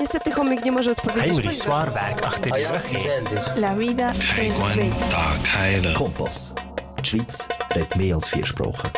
[0.00, 1.28] Niestety chomik nie może odpowiedzieć.
[1.28, 3.60] Heinrich achter die Rüchi.
[3.60, 5.94] La vida es bella.
[5.94, 6.54] Kompass.
[6.98, 8.90] Die Schweiz redet mehr als vier Sprachen.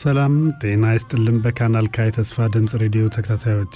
[0.00, 3.74] ሰላም ጤና ይስጥልን። በካናል ካ የተስፋ ድምፅ ሬዲዮ ተከታታዮች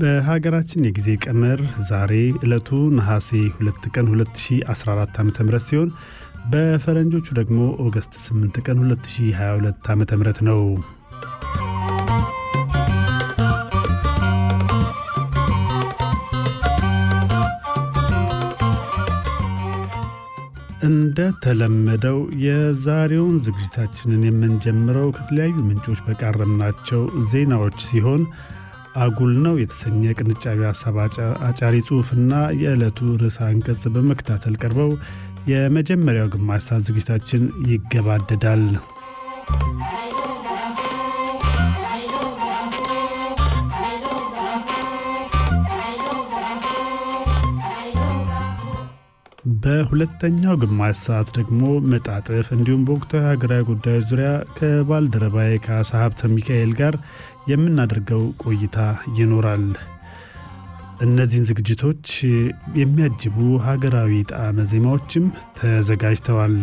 [0.00, 2.68] በሀገራችን የጊዜ ቀመር ዛሬ ዕለቱ
[2.98, 5.90] ነሐሴ 2 ቀን 2014 ዓ ም ሲሆን
[6.52, 10.04] በፈረንጆቹ ደግሞ ኦገስት 8 ቀን 2022 ዓ ም
[10.50, 10.62] ነው።
[20.82, 28.22] እንደ ተለመደው የዛሬውን ዝግጅታችንን የምንጀምረው ከተለያዩ ምንጮች በቃረምናቸው ዜናዎች ሲሆን
[29.02, 34.90] አጉል ነው የተሰኘ ቅንጫቢ ሀሳብ አጫ- አጫሪ ጽሑፍና የዕለቱ ርዕሰ አንቀጽ በመከታተል ቀርበው
[35.52, 38.64] የመጀመሪያው ግማሽ ሰዓት ዝግጅታችን ይገባደዳል።
[49.44, 51.60] በሁለተኛው ግማሽ ሰዓት ደግሞ
[51.92, 56.96] መጣጥፍ እንዲሁም በወቅታዊ ሀገራዊ ጉዳዮች ዙሪያ ከባልደረባዬ ከአሳ ሀብተ ሚካኤል ጋር
[57.50, 58.76] የምናደርገው ቆይታ
[59.18, 59.64] ይኖራል።
[61.04, 62.06] እነዚህን ዝግጅቶች
[62.80, 65.24] የሚያጅቡ ሀገራዊ ጣዕመ ዜማዎችም
[65.58, 66.56] ተዘጋጅተዋል።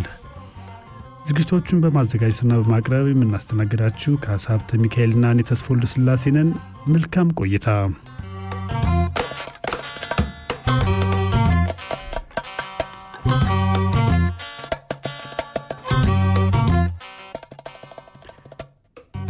[1.28, 6.52] ዝግጅቶቹን በማዘጋጀትና በማቅረብ የምናስተናግዳችሁ ከአሳ ሀብተ ሚካኤልና እኔ ተስፋ ወልደ ሥላሴ ነን።
[6.94, 7.68] መልካም ቆይታ።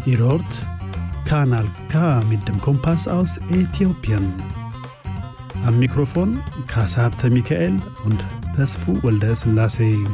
[0.08, 0.52] Ihr hört
[1.24, 4.34] Kanal K mit dem Kompass aus Äthiopien.
[5.64, 8.24] Am Mikrofon Kasabte Michael und
[8.56, 10.04] Tesfu Walde Selassie.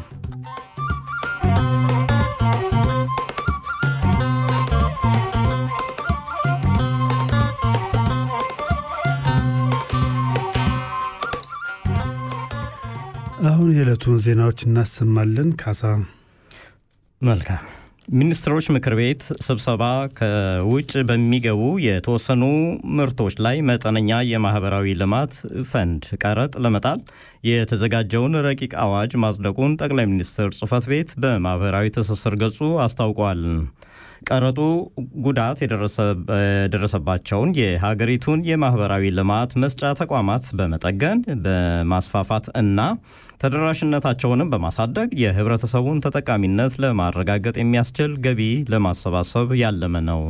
[13.51, 15.83] አሁን የዕለቱን ዜናዎች እናሰማለን። ካሳ
[17.23, 17.63] መልካም
[18.08, 19.84] ሚኒስትሮች ምክር ቤት ስብሰባ
[20.18, 22.44] ከውጭ በሚገቡ የተወሰኑ
[22.98, 25.34] ምርቶች ላይ መጠነኛ የማህበራዊ ልማት
[25.72, 27.00] ፈንድ ቀረጥ ለመጣል
[27.50, 33.42] የተዘጋጀውን ረቂቅ አዋጅ ማጽደቁን ጠቅላይ ሚኒስትር ጽህፈት ቤት በማህበራዊ ትስስር ገጹ አስታውቋል።
[34.28, 34.60] ቀረጡ
[35.26, 42.80] ጉዳት የደረሰባቸውን የሀገሪቱን የማህበራዊ ልማት መስጫ ተቋማት በመጠገን በማስፋፋት እና
[43.42, 48.42] ተደራሽነታቸውንም በማሳደግ የህብረተሰቡን ተጠቃሚነት ለማረጋገጥ የሚያስችል ገቢ
[48.74, 50.22] ለማሰባሰብ ያለመ ነው።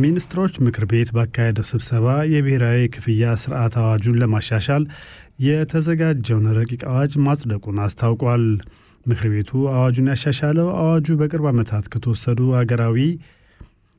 [0.00, 4.84] ሚኒስትሮች ምክር ቤት ባካሄደው ስብሰባ የብሔራዊ ክፍያ ስርዓት አዋጁን ለማሻሻል
[5.44, 8.44] የተዘጋጀውን ረቂቅ አዋጅ ማጽደቁን አስታውቋል።
[9.06, 12.98] ምክር ቤቱ አዋጁን ያሻሻለው አዋጁ በቅርብ ዓመታት ከተወሰዱ አገራዊ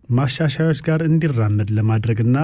[0.09, 2.37] ማሻሻዮች ጋር እንዲራመድ ለማድረግና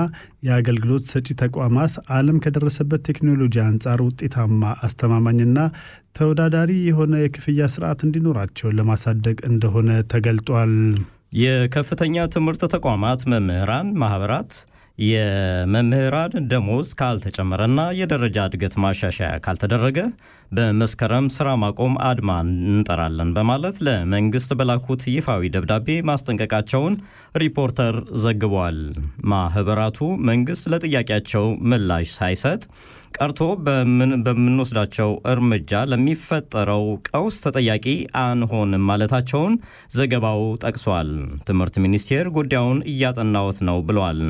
[0.48, 5.58] የአገልግሎት ሰጪ ተቋማት ዓለም ከደረሰበት ቴክኖሎጂ አንጻር ውጤታማ፣ አስተማማኝና
[6.18, 10.74] ተወዳዳሪ የሆነ የክፍያ ስርዓት እንዲኖራቸው ለማሳደግ እንደሆነ ተገልጧል።
[11.42, 14.52] የከፍተኛ ትምህርት ተቋማት መምህራን ማህበራት
[14.98, 20.00] የመምህራን ደሞዝ ካልተጨመረና የደረጃ እድገት ማሻሻያ ካልተደረገ
[20.52, 26.96] በመስከረም ስራ ማቆም አድማ እንጠራለን በማለት ለመንግስት በላኩት ይፋዊ ደብዳቤ ማስጠንቀቃቸውን
[27.36, 28.80] ሪፖርተር ዘግቧል።
[29.32, 30.00] ማህበራቱ
[30.30, 32.62] መንግስት ለጥያቄያቸው ምላሽ ሳይሰጥ
[33.18, 33.40] ቀርቶ
[34.26, 37.86] በምንወስዳቸው እርምጃ ለሚፈጠረው ቀውስ ተጠያቂ
[38.22, 39.54] አንሆንም ማለታቸውን
[39.96, 41.10] ዘገባው ጠቅሷል።
[41.48, 44.22] ትምህርት ሚኒስቴር ጉዳዩን እያጠናወት ነው ብለዋል።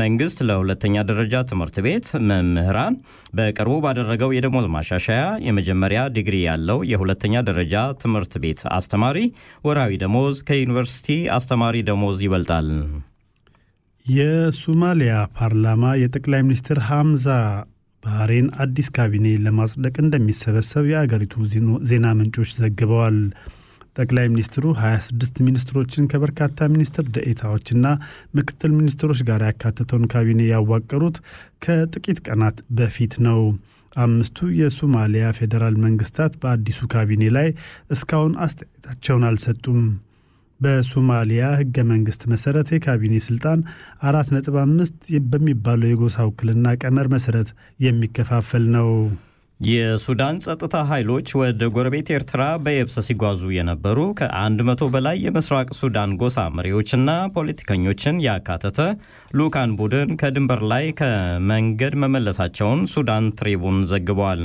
[0.00, 2.96] መንግስት ለሁለተኛ ደረጃ ትምህርት ቤት መምህራን
[3.34, 7.74] በቅርቡ ባደረገው የደሞዝ ማሻሻያ የመጀመሪያ ዲግሪ ያለው የሁለተኛ ደረጃ
[8.04, 9.18] ትምህርት ቤት አስተማሪ
[9.64, 12.68] ወርሃዊ ደሞዝ ከዩኒቨርሲቲ አስተማሪ ደሞዝ ይበልጣል።
[14.06, 17.26] የሶማሊያ ፓርላማ የጠቅላይ ሚኒስትር ሐምዛ
[18.04, 21.34] ባህሬን አዲስ ካቢኔ ለማጽደቅ እንደሚሰበሰብ የአገሪቱ
[21.90, 23.18] ዜና ምንጮች ዘግበዋል።
[23.96, 27.84] ጠቅላይ ሚኒስትሩ 26 ሚኒስትሮችን ከበርካታ ሚኒስትር ደኤታዎችና
[28.38, 31.18] ምክትል ሚኒስትሮች ጋር ያካተተውን ካቢኔ ያዋቀሩት
[31.64, 33.40] ከጥቂት ቀናት በፊት ነው።
[33.96, 37.48] አምስቱ የሶማሊያ ፌዴራል መንግስታት በአዲሱ ካቢኔ ላይ
[37.90, 39.82] እስካሁን አስተያየታቸውን አልሰጡም።
[40.60, 43.60] በሶማሊያ ህገ መንግስት መሰረት የካቢኔ ስልጣን
[44.08, 44.98] አራት ነጥብ አምስት
[45.32, 47.50] በሚባለው የጎሳ ውክልና ቀመር መሰረት
[47.86, 48.90] የሚከፋፈል ነው።
[49.60, 56.46] የሱዳን ጸጥታ ኃይሎች ወደ ጎረቤት ኤርትራ በየብስ ሲጓዙ የነበሩ ከአንድ መቶ በላይ የምስራቅ ሱዳን ጎሳ
[56.56, 58.80] መሪዎችና ፖለቲከኞችን ያካተተ
[59.38, 64.42] ልኡካን ቡድን ከድንበር ላይ ከመንገድ መመለሳቸውን ሱዳን ትሪቡን ዘግቧል።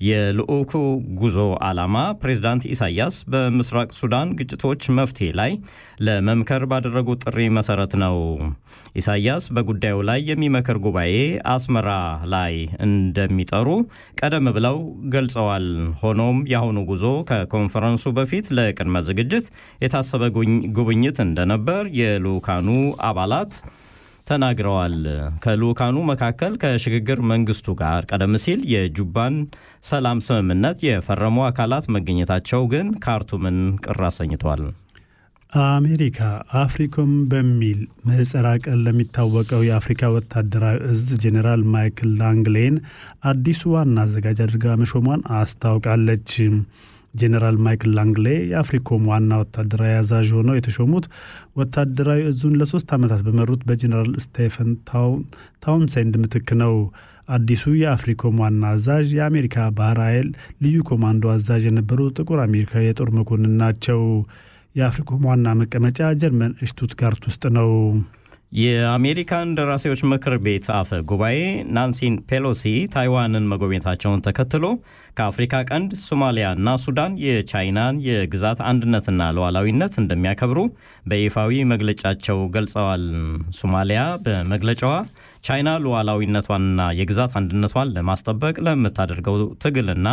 [0.00, 0.72] የልኡኩ
[1.20, 5.52] ጉዞ ዓላማ ፕሬዝዳንት ኢሳያስ በምስራቅ ሱዳን ግጭቶች መፍትሄ ላይ
[6.06, 8.16] ለመምከር ባደረጉት ጥሪ መሰረት ነው።
[9.00, 11.14] ኢሳያስ በጉዳዩ ላይ የሚመክር ጉባኤ
[11.54, 11.88] አስመራ
[12.34, 12.54] ላይ
[12.86, 13.68] እንደሚጠሩ
[14.20, 14.78] ቀደም ብለው
[15.14, 15.66] ገልጸዋል።
[16.02, 19.48] ሆኖም የአሁኑ ጉዞ ከኮንፈረንሱ በፊት ለቅድመ ዝግጅት
[19.84, 20.22] የታሰበ
[20.76, 22.68] ጉብኝት እንደነበር የልኡካኑ
[23.08, 23.52] አባላት
[24.26, 24.96] ተናግረዋል።
[25.44, 29.36] ከልኡካኑ መካከል ከሽግግር መንግስቱ ጋር ቀደም ሲል የጁባን
[29.90, 34.64] ሰላም ስምምነት የፈረሙ አካላት መገኘታቸው ግን ካርቱምን ቅር አሰኝቷል።
[35.68, 36.20] አሜሪካ
[36.60, 42.74] አፍሪኮም በሚል ምህጻረ ቃል ለሚታወቀው የአፍሪካ ወታደራዊ እዝ ጄኔራል ማይክል ላንግሌን
[43.30, 46.32] አዲሱ ዋና አዛዥ አድርጋ መሾሟን አስታውቃለች።
[47.16, 51.06] ጄኔራል ማይክል ላንግሌ የአፍሪኮም ዋና ወታደራዊ አዛዥ ሆነው የተሾሙት
[51.56, 54.70] ወታደራዊ እዙን ለሶስት ዓመታት በመሩት በጄኔራል ስቴፈን
[55.64, 56.74] ታውንሴንድ ምትክ ነው።
[57.28, 60.28] አዲሱ የአፍሪኮም ዋና አዛዥ የአሜሪካ ባህር ኃይል
[60.62, 64.02] ልዩ ኮማንዶ አዛዥ የነበሩ ጥቁር አሜሪካዊ የጦር መኮንን ናቸው።
[64.74, 67.70] የአፍሪኮም ዋና መቀመጫ ጀርመን ሽቱትጋርት ውስጥ ነው።
[68.56, 71.38] የአሜሪካን ደራሲዎች ምክር ቤት አፈ ጉባኤ
[71.76, 72.62] ናንሲን ፔሎሲ
[72.94, 74.64] ታይዋንን መጎብኘታቸውን ተከትሎ
[75.16, 80.58] ከአፍሪካ ቀንድ ሶማሊያና ሱዳን የቻይናን የግዛት አንድነትና ሉዓላዊነት እንደሚያከብሩ
[81.10, 83.04] በይፋዊ መግለጫቸው ገልጸዋል።
[83.60, 84.94] ሶማሊያ በመግለጫዋ
[85.44, 90.08] ቻይና ሉዓላዊነቷንና የግዛት አንድነቷን ለማስጠበቅ ለምታደርገው ትግልና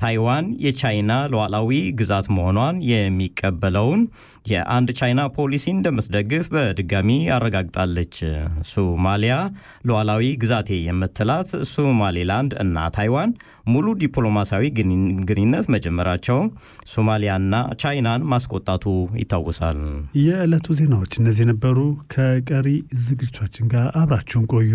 [0.00, 4.00] ታይዋን የቻይና ሉዓላዊ ግዛት መሆኗን የሚቀበለውን
[4.48, 8.14] የአንድ ቻይና ፖሊሲ እንደምትደግፍ በድጋሚ አረጋግጣለች።
[8.70, 9.34] ሶማሊያ
[9.88, 13.32] ሉዓላዊ ግዛቴ የምትላት ሶማሌላንድ እና ታይዋን
[13.68, 14.64] ሙሉ ዲፕሎማሲያዊ
[15.22, 16.38] ግንኙነት መጀመራቸው
[16.94, 17.52] ሶማሊያና
[17.82, 18.84] ቻይናን ማስቆጣቱ
[19.22, 19.80] ይታወሳል።
[20.22, 21.78] የዕለቱ ዜናዎች እነዚህ ነበሩ።
[22.14, 22.68] ከቀሪ
[23.06, 24.74] ዝግጅቶችን ጋር አብራችሁን ቆዩ።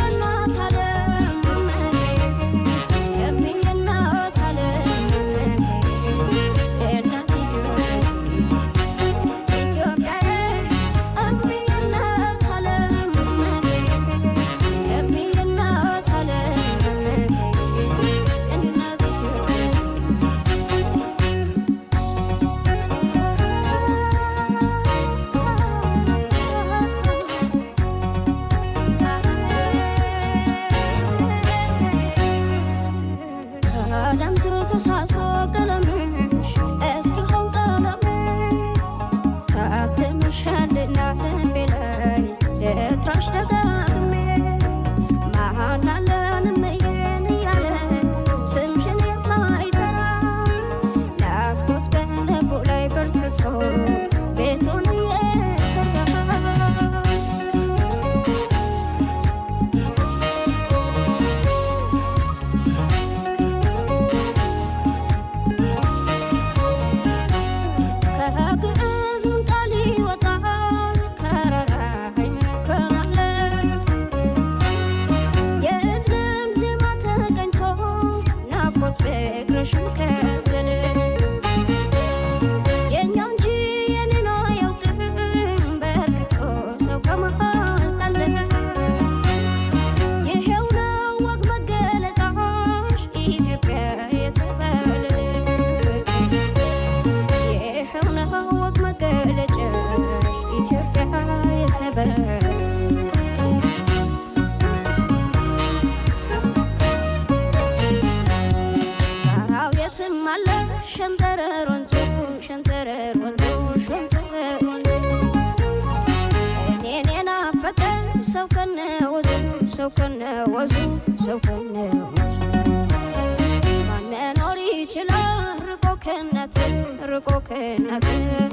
[127.90, 128.04] ከእናት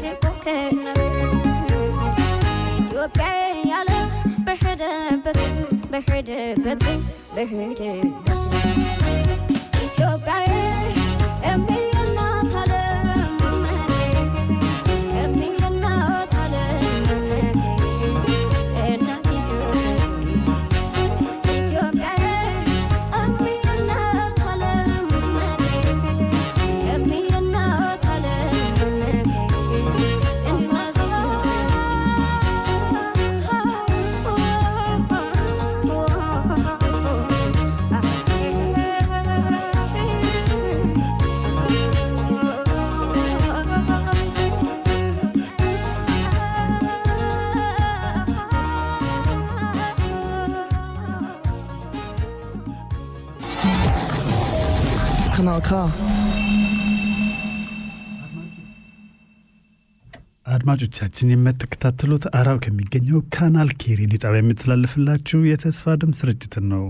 [0.03, 0.99] ርቆ ከእናት
[2.81, 3.25] ኢትዮጵያ
[3.71, 3.91] ያለ
[4.47, 5.39] በሄደበት
[5.91, 6.83] በሄደበት
[7.35, 8.26] በሄደበት
[60.48, 66.84] አድማጮቻችን የምትከታተሉት አራው ከሚገኘው ካናል ኬ ሬዲዮ ጣቢያ የሚተላለፍላችሁ የተስፋ ድምፅ ስርጭትን ነው።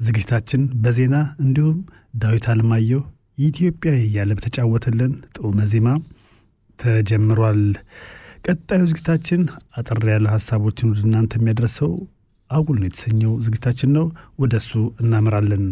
[0.00, 1.78] ዝግጅታችን በዜና እንዲሁም
[2.22, 3.00] ዳዊት አለማየሁ
[3.42, 5.88] ኢትዮጵያ እያለ በተጫወተልን ጡመ ዜማ
[6.78, 7.62] ተጀምሯል።
[8.44, 9.40] ቀጣዩ ዝግጅታችን
[9.78, 11.92] አጠር ያለ ሀሳቦችን ወደ እናንተ የሚያደርሰው
[12.50, 14.06] አጉል ነው የተሰኘው ዝግጅታችን ነው።
[14.38, 14.72] ወደ እሱ
[15.02, 15.64] እናመራለን።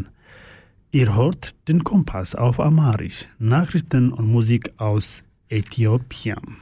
[0.91, 6.57] Ihr hört den Kompass auf Amharisch, Nachrichten und Musik aus Äthiopien.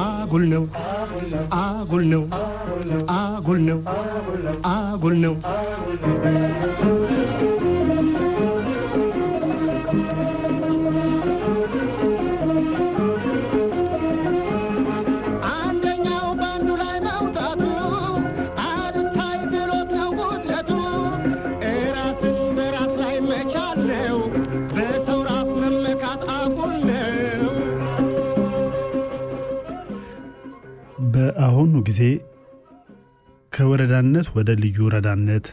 [0.00, 0.64] አጉል ነው
[1.62, 2.22] አጉል ነው
[3.16, 3.78] አጉል ነው
[4.74, 5.34] አጉል ነው
[31.30, 32.00] በአሁኑ ጊዜ
[33.52, 35.46] ከወረዳነት ወደ ልዩ ወረዳነት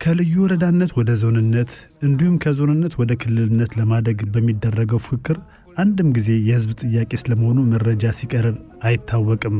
[0.00, 1.70] ከልዩ ወረዳነት ወደ ዞንነት
[2.02, 5.38] እንዲሁም ከዞንነት ወደ ክልልነት ለማደግ በሚደረገው ፉክክር
[5.76, 8.56] አንድም ጊዜ የሕዝብ ጥያቄ ስለመሆኑ መረጃ ሲቀርብ
[8.88, 9.56] አይታወቅም።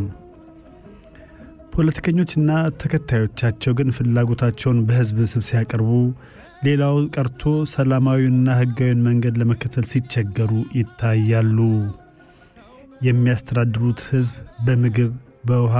[1.74, 2.50] ፖለቲከኞችና
[2.82, 5.90] ተከታዮቻቸው ግን ፍላጎታቸውን በሕዝብ ስብ ሲያቀርቡ፣
[6.66, 7.42] ሌላው ቀርቶ
[7.72, 11.58] ሰላማዊና ሕጋዊን መንገድ ለመከተል ሲቸገሩ ይታያሉ።
[13.06, 14.36] የሚያስተዳድሩት ሕዝብ
[14.66, 15.10] በምግብ፣
[15.44, 15.74] በውሃ፣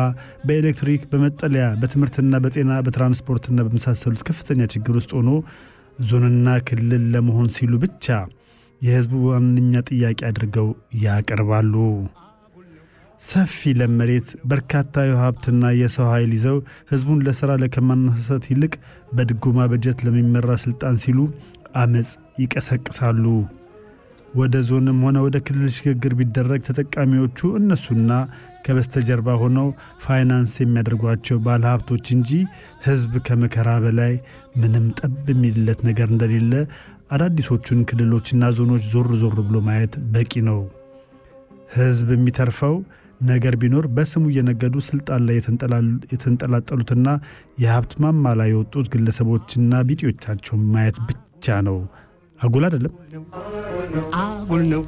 [0.47, 5.31] በኤሌክትሪክ፣ በመጠለያ፣ በትምህርትና በጤና፣ በትራንስፖርትና በመሳሰሉት ከፍተኛ ችግር ውስጥ ሆኖ
[6.03, 8.07] ዞንና ክልል ለመሆን ሲሉ ብቻ
[8.81, 10.69] የሕዝቡ ዋነኛ ጥያቄ አድርገው
[11.05, 11.75] ያቀርባሉ።
[13.21, 13.95] ሰፊ ለም
[14.51, 16.57] በርካታ የሀብትና የሰው ኃይል ይዘው
[16.91, 18.75] ሕዝቡን ለሥራ ከማነሳሳት ይልቅ
[19.13, 21.19] በድጎማ በጀት ለሚመራ ሥልጣን ሲሉ
[21.77, 22.11] አመፅ
[22.43, 23.25] ይቀሰቅሳሉ።
[24.37, 28.11] ወደ ዞንም ሆነ ወደ ክልል ሽግግር ቢደረግ ተጠቃሚዎቹ እነሱና
[28.65, 29.69] ከበስተጀርባ ሆነው
[30.05, 32.31] ፋይናንስ የሚያደርጓቸው ባለሀብቶች እንጂ
[32.87, 34.15] ሕዝብ ከመከራ በላይ
[34.63, 36.53] ምንም ጠብ የሚልለት ነገር እንደሌለ
[37.15, 40.61] አዳዲሶቹን ክልሎችና ዞኖች ዞር ዞር ብሎ ማየት በቂ ነው።
[41.77, 42.75] ሕዝብ የሚተርፈው
[43.27, 45.37] ነገር ቢኖር በስሙ እየነገዱ ስልጣን ላይ
[46.15, 47.07] የተንጠላጠሉትና
[47.63, 51.79] የሀብት ማማ ላይ የወጡት ግለሰቦችና ቢጤዎቻቸውን ማየት ብቻ ነው።
[52.41, 52.93] አጉል አይደለም?
[54.21, 54.83] አጉል ነው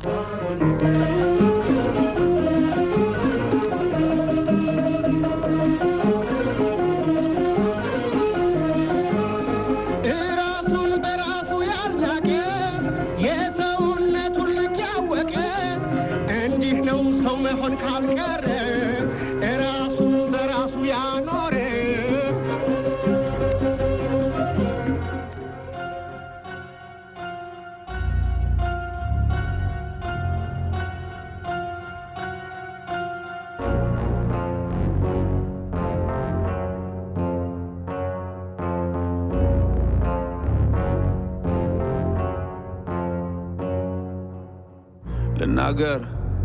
[45.68, 46.02] ልናገር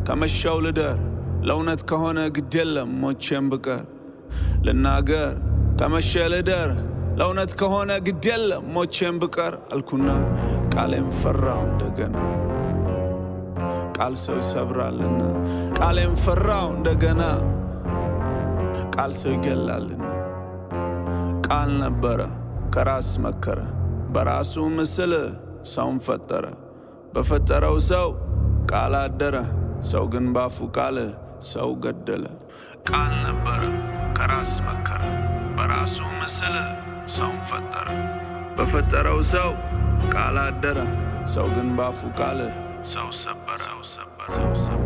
[0.08, 0.98] ከመሻው ልደር።
[1.48, 3.84] ለእውነት ከሆነ ግድ የለም ሞቼም ብቀር።
[4.66, 5.30] ልናገር
[5.80, 6.72] ከመሸ ልደር።
[7.20, 10.10] ለእውነት ከሆነ ግድ የለም ሞቼም ብቀር አልኩና
[10.74, 12.16] ቃሌም ፈራው እንደገና።
[13.98, 15.22] ቃል ሰው ይሰብራልና
[15.80, 17.22] ቃሌም ፈራው እንደገና።
[18.96, 20.04] ቃል ሰው ይገላልና
[21.48, 22.20] ቃል ነበረ
[22.76, 23.60] ከራስ መከረ።
[24.14, 25.14] በራሱ ምስል
[25.74, 26.46] ሰውን ፈጠረ።
[27.16, 28.08] በፈጠረው ሰው
[28.72, 29.36] ቃል አደረ
[29.84, 30.98] ሰው ግን ባፉ ቃል
[31.52, 32.26] ሰው ገደለ።
[32.90, 33.62] ቃል ነበረ
[34.18, 35.02] ከራስ መከረ
[35.58, 36.56] በራሱ ምስል
[37.16, 37.88] ሰውን ፈጠረ።
[38.58, 39.50] በፈጠረው ሰው
[40.14, 40.80] ቃል አደረ
[41.34, 42.40] ሰው ግን ባፉ ቃል
[42.92, 43.62] ሰው ሰበረ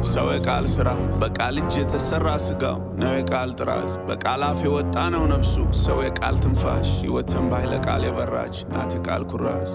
[0.10, 0.90] ሰው የቃል ሥራ
[1.22, 6.90] በቃል እጅ የተሠራ ሥጋው ነው የቃል ጥራዝ። በቃል አፍ የወጣ ነው ነፍሱ ሰው የቃል ትንፋሽ
[7.02, 9.72] ሕይወትን ባይለ ቃል የበራች ናት የቃል ኩራዝ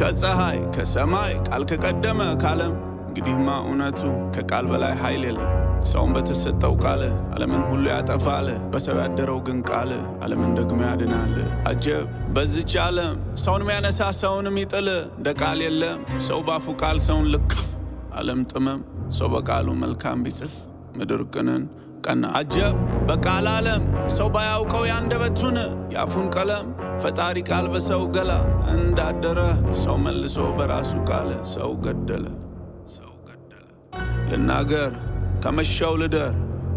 [0.00, 2.72] ከፀሐይ ከሰማይ ቃል ከቀደመ ካለም
[3.08, 4.00] እንግዲህማ እውነቱ
[4.34, 5.52] ከቃል በላይ ኃይል የለም።
[5.90, 7.02] ሰውን በተሰጠው ቃል
[7.34, 9.90] ዓለምን ሁሉ ያጠፋል። በሰው ያደረው ግን ቃል
[10.24, 11.34] ዓለምን ደግሞ ያድናል።
[11.70, 12.04] አጀብ
[12.36, 17.62] በዚች ዓለም ሰውን የሚያነሳ ሰውን የሚጥል እንደ ቃል የለም። ሰው ባፉ ቃል ሰውን ልክፍ
[18.14, 18.82] ዓለም ጥመም።
[19.18, 20.54] ሰው በቃሉ መልካም ቢጽፍ
[20.96, 21.64] ምድር ቅንን
[22.04, 22.74] ቀና። አጀብ
[23.08, 23.82] በቃል ዓለም
[24.16, 25.56] ሰው ባያውቀው ያንደበቱን
[25.94, 26.66] የአፉን ቀለም
[27.02, 28.32] ፈጣሪ ቃል በሰው ገላ
[28.74, 29.40] እንዳደረ
[29.82, 32.26] ሰው መልሶ በራሱ ቃል ሰው ገደለ።
[34.30, 34.92] ልናገር
[35.42, 36.34] ከመሻው ልደር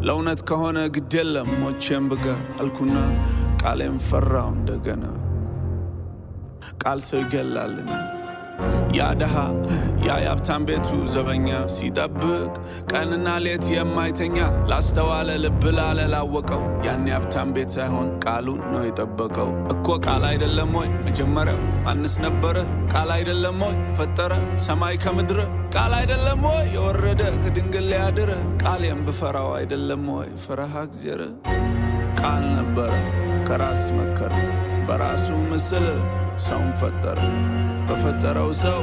[0.08, 2.97] ለእውነት ከሆነ ግድ የለም ሞቼም ብቀር አልኩና
[3.62, 5.05] ቃሌም ፈራው እንደገና።
[6.82, 7.91] ቃል ሰው ይገላልና
[8.98, 9.36] ያ ድሃ
[10.06, 12.52] ያ የሀብታም ቤቱ ዘበኛ ሲጠብቅ
[12.91, 14.38] ቀንና ሌት የማይተኛ
[14.72, 16.00] ላስተዋለ ልብ ላለ
[16.86, 20.89] ያን የሀብታም ቤት ሳይሆን ቃሉን ነው የጠበቀው። እኮ ቃል አይደለም ወይ?
[21.06, 22.56] መጀመሪያው ማንስ ነበረ?
[22.93, 23.76] ቃል አይደለም ወይ?
[23.98, 25.39] ፈጠረ ሰማይ ከምድር?
[25.76, 26.63] ቃል አይደለም ወይ?
[26.76, 28.32] የወረደ ከድንግል ሊያድር
[28.63, 30.30] ቃሌም ብፈራው አይደለም ወይ?
[30.45, 31.22] ፈረሃ እግዚአብሔር
[32.22, 32.91] ቃል ነበረ
[33.50, 34.34] ከራስ መከረ
[34.88, 35.88] በራሱ ምስል
[36.39, 37.19] ሰውን ፈጠረ
[37.89, 38.82] በፈጠረው ሰው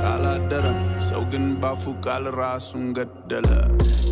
[0.00, 0.66] ቃል አደረ።
[1.06, 3.50] ሰው ግን ባፉ ቃል ራሱን ገደለ።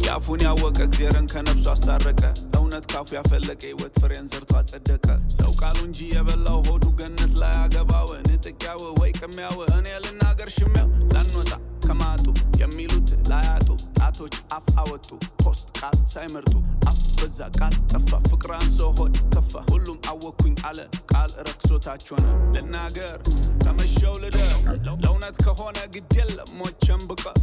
[0.05, 2.23] የአፉን ያወቀ እግዚአብሔርን ከነብሱ አስታረቀ።
[2.59, 5.07] እውነት ካፉ ያፈለቀ ሕይወት ፍሬን ዘርቶ አጸደቀ።
[5.39, 11.53] ሰው ቃሉ እንጂ የበላው ሆዱ ገነት ላይ አገባው። ንጥቂያው ወይ ቅሚያው። እኔ ልናገር ሽሚያው ላንወጣ
[11.85, 12.27] ከማጡ
[12.61, 13.69] የሚሉት ላያጡ
[13.99, 15.09] ጣቶች አፍ አወጡ
[15.43, 16.55] post ቃል ሳይመርጡ
[16.91, 20.79] አፍ በዛ ቃል ጠፋ። ፍቅር አንሶ ሆድ ከፋ። ሁሉም አወኩኝ አለ
[21.13, 23.19] ቃል ረክሶታች ሆነ ልናገር
[23.65, 24.57] ከመሸው ልደር
[25.03, 27.39] ለእውነት ከሆነ ግድ የለም ሞቼም ብቀር።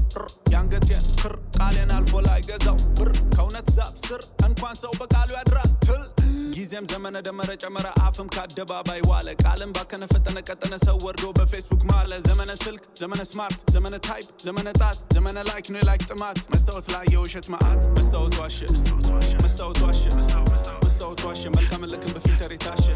[0.54, 6.04] የአንገቴን ክር ቃሌን አልፎ ላይ ገዛው ብር ከእውነት ዛፍ ስር እንኳን ሰው በቃሉ ያድራል። ትል
[6.54, 12.20] ጊዜም ዘመነ ደመረ ጨመረ አፍም ከአደባባይ ዋለ። ቃልም ባከነ ፈጠነ ቀጠነ ሰው ወርዶ በፌስቡክ ማለ።
[12.28, 16.88] ዘመነ ስልክ ዘመነ smart ዘመነ type ዘመነ ጣት ዘመነ like ነው የ like ጥማት። መስታወት
[16.94, 18.60] ላይ የውሸት መዓት። መስታወት ዋሸ
[19.44, 20.04] መስታወት ዋሸ
[20.86, 22.88] መስታወት ዋሸ። መልካም ልክም በ filter የታሸ።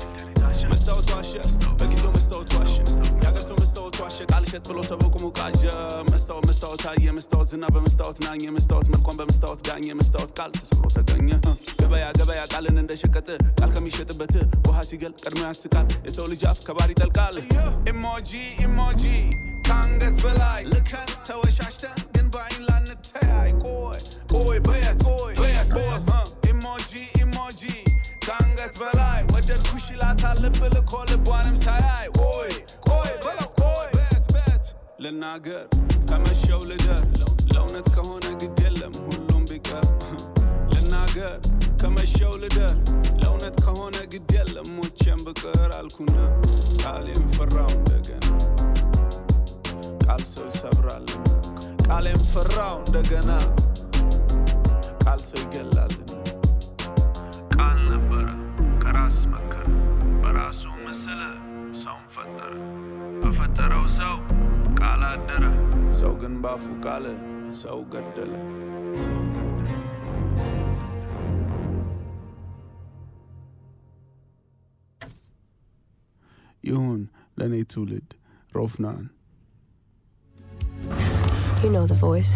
[0.72, 1.32] መስታወት ዋሸ
[1.80, 2.76] በጊዜው መስታወት ዋሸ።
[3.24, 4.18] የአገር ሰው መስታወት ዋሸ
[4.56, 5.62] እሸት ብሎ ሰው በቁሙ ቃዠ
[6.10, 11.30] መስታወት መስታወት አየ መስታወት ዝና በመስታወት ናኘ መስታወት መልኳን በመስታወት ዳኘ መስታወት ቃል ተሰብሮ ተገኘ
[11.80, 13.28] ገበያ ገበያ ቃልን እንደሸቀጥ
[13.60, 14.34] ቃል ከሚሸጥበት
[14.68, 17.38] ውሃ ሲገል ቀድሞ ያስቃል የሰው ልጅ አፍ ከባር ይጠልቃል
[17.92, 18.32] emoji
[18.66, 19.04] emoji
[19.68, 24.02] ከአንገት በላይ ልከን ተወሻሽተን ግን በአይን ላንተያይ ቆይ
[24.36, 26.10] ቆይ በየት ቆይ በየት ቦት
[26.52, 26.92] emoji
[27.24, 27.62] emoji
[28.28, 32.55] ከአንገት በላይ ወደድኩሽ ይላታል ልብ ልኮ ልቧንም ሳያይ ቆይ
[35.00, 35.64] ልናገር
[36.10, 37.02] ከመሸው ልደር።
[37.52, 39.86] ለእውነት ከሆነ ግድ የለም ሁሉም ቢቀር።
[40.74, 41.34] ልናገር
[41.82, 42.76] ከመሸው ልደር።
[43.22, 46.16] ለእውነት ከሆነ ግድ የለም ሞቼም ብቀር አልኩና
[46.82, 48.30] ቃሌም ፈራው እንደገና።
[50.06, 51.26] ቃል ሰው ይሰብራልና
[51.88, 53.32] ቃሌም ፈራው እንደገና።
[55.04, 56.12] ቃል ሰው ይገላልና
[57.56, 58.28] ቃል ነበረ
[58.84, 59.68] ከራስ መከረ።
[60.24, 61.22] በራሱ ምስል
[61.84, 62.54] ሰውን ፈጠረ።
[63.22, 64.16] በፈጠረው ሰው
[64.80, 65.44] ቃል አደረ
[66.02, 67.06] ሰው ግን ባፉ ቃል
[67.62, 68.34] ሰው ገደለ
[76.64, 77.02] ይሁን
[77.40, 78.10] ለእኔ ትውልድ
[78.58, 79.04] ሮፍናን
[81.64, 82.32] You know the voice.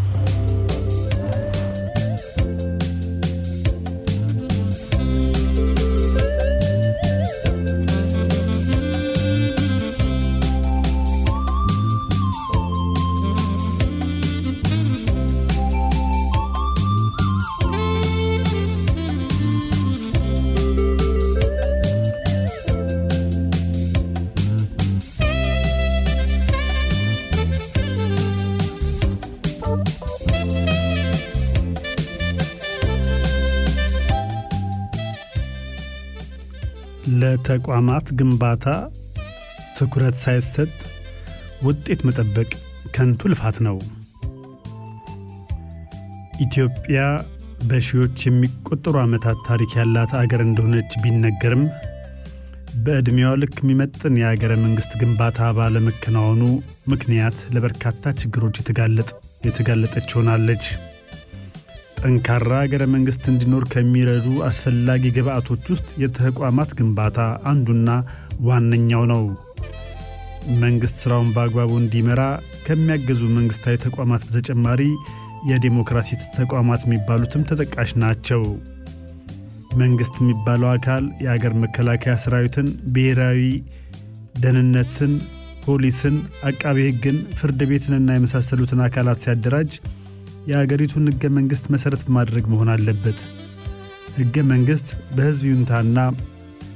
[37.29, 38.65] ለተቋማት ግንባታ
[39.77, 40.71] ትኩረት ሳይሰጥ
[41.65, 42.49] ውጤት መጠበቅ
[42.95, 43.77] ከንቱ ልፋት ነው።
[46.45, 46.99] ኢትዮጵያ
[47.69, 51.63] በሺዎች የሚቆጠሩ ዓመታት ታሪክ ያላት አገር እንደሆነች ቢነገርም
[52.83, 56.43] በዕድሜዋ ልክ የሚመጥን የአገረ መንግሥት ግንባታ ባለመከናወኑ
[56.93, 58.57] ምክንያት ለበርካታ ችግሮች
[59.47, 60.65] የተጋለጠች ሆናለች።
[61.99, 67.17] ጠንካራ አገረ መንግሥት እንዲኖር ከሚረዱ አስፈላጊ ግብዓቶች ውስጥ የተቋማት ግንባታ
[67.51, 67.89] አንዱና
[68.47, 69.23] ዋነኛው ነው።
[70.61, 72.21] መንግሥት ሥራውን በአግባቡ እንዲመራ
[72.67, 74.81] ከሚያገዙ መንግሥታዊ ተቋማት በተጨማሪ
[75.49, 78.41] የዴሞክራሲ ተቋማት የሚባሉትም ተጠቃሽ ናቸው።
[79.77, 83.41] መንግሥት የሚባለው አካል የአገር መከላከያ ሰራዊትን፣ ብሔራዊ
[84.41, 85.13] ደህንነትን፣
[85.65, 86.15] ፖሊስን፣
[86.49, 89.71] አቃቤ ሕግን፣ ፍርድ ቤትንና የመሳሰሉትን አካላት ሲያደራጅ
[90.47, 93.19] የአገሪቱን ሕገ መንግሥት መሠረት በማድረግ መሆን አለበት።
[94.17, 95.97] ሕገ መንግሥት በሕዝብ ይሁንታና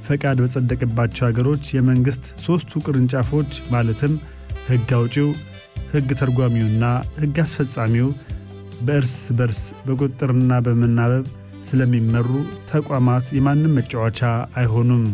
[0.07, 4.13] ፈቃድ በጸደቀባቸው አገሮች የመንግሥት ሦስቱ ቅርንጫፎች ማለትም
[4.67, 5.29] ሕግ አውጪው፣
[5.93, 6.83] ሕግ ተርጓሚውና
[7.19, 8.07] ሕግ አስፈጻሚው
[8.81, 11.25] በእርስ በርስ በቁጥጥርና በመናበብ
[11.67, 12.29] ስለሚመሩ
[12.71, 14.21] ተቋማት የማንም መጫወቻ
[14.59, 15.05] አይሆኑም።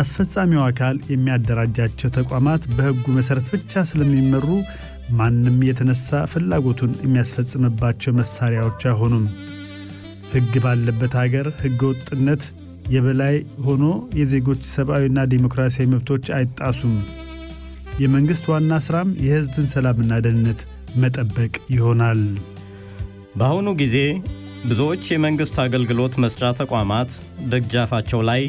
[0.00, 4.46] አስፈጻሚው አካል የሚያደራጃቸው ተቋማት በሕጉ መሠረት ብቻ ስለሚመሩ
[5.14, 9.26] ማንም የተነሳ ፍላጎቱን የሚያስፈጽምባቸው መሳሪያዎች አይሆኑም።
[10.32, 12.44] ሕግ ባለበት አገር ሕገ ወጥነት
[12.94, 13.36] የበላይ
[13.66, 13.84] ሆኖ
[14.20, 16.96] የዜጎች ሰብአዊና ዴሞክራሲያዊ መብቶች አይጣሱም።
[18.00, 20.60] የመንግሥት ዋና ሥራም የሕዝብን ሰላምና ደህንነት
[21.02, 22.20] መጠበቅ ይሆናል።
[23.36, 23.96] በአሁኑ ጊዜ
[24.68, 27.10] ብዙዎች የመንግሥት አገልግሎት መስጫ ተቋማት
[27.50, 28.42] ደጃፋቸው ላይ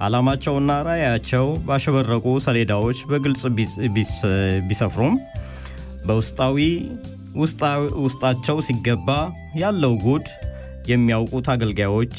[0.00, 3.42] ዓላማቸውና ራዕያቸው ባሸበረቁ ሰሌዳዎች በግልጽ
[4.68, 5.16] ቢሰፍሩም
[6.06, 6.58] በውስጣዊ
[8.02, 9.08] ውስጣቸው ሲገባ
[9.60, 10.28] ያለው ጉድ
[10.90, 12.16] የሚያውቁት አገልጋዮች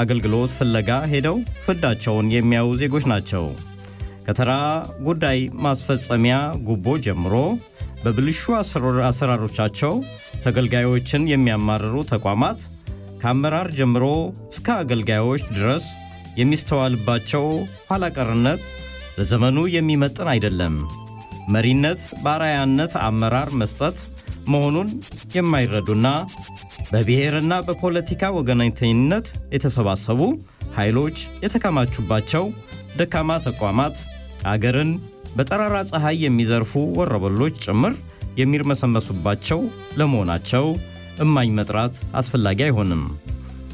[0.00, 3.44] አገልግሎት ፍለጋ ሄደው ፍዳቸውን የሚያዩ ዜጎች ናቸው።
[4.26, 4.52] ከተራ
[5.06, 6.36] ጉዳይ ማስፈጸሚያ
[6.68, 7.34] ጉቦ ጀምሮ
[8.04, 8.42] በብልሹ
[9.08, 9.92] አሰራሮቻቸው
[10.44, 12.60] ተገልጋዮችን የሚያማርሩ ተቋማት
[13.20, 14.04] ከአመራር ጀምሮ
[14.48, 15.84] እስከ አገልጋዮች ድረስ
[16.40, 17.44] የሚስተዋልባቸው
[17.88, 18.62] ኋላቀርነት
[19.18, 20.74] ለዘመኑ የሚመጥን አይደለም።
[21.54, 23.96] መሪነት በአርአያነት አመራር መስጠት
[24.52, 24.88] መሆኑን
[25.36, 26.06] የማይረዱና
[26.90, 30.20] በብሔርና በፖለቲካ ወገናተኝነት የተሰባሰቡ
[30.76, 32.44] ኃይሎች የተከማቹባቸው
[32.96, 33.96] ደካማ ተቋማት
[34.52, 34.90] አገርን
[35.36, 37.94] በጠራራ ፀሐይ የሚዘርፉ ወረበሎች ጭምር
[38.40, 39.60] የሚርመሰመሱባቸው
[39.96, 40.64] ለመሆናቸው
[41.24, 43.02] እማኝ መጥራት አስፈላጊ አይሆንም።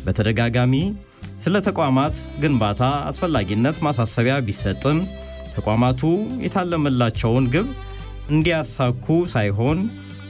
[0.05, 0.75] በተደጋጋሚ
[1.45, 2.81] ስለ ተቋማት ግንባታ
[3.11, 4.99] አስፈላጊነት ማሳሰቢያ ቢሰጥም
[5.55, 6.01] ተቋማቱ
[6.45, 7.69] የታለመላቸውን ግብ
[8.31, 9.79] እንዲያሳኩ ሳይሆን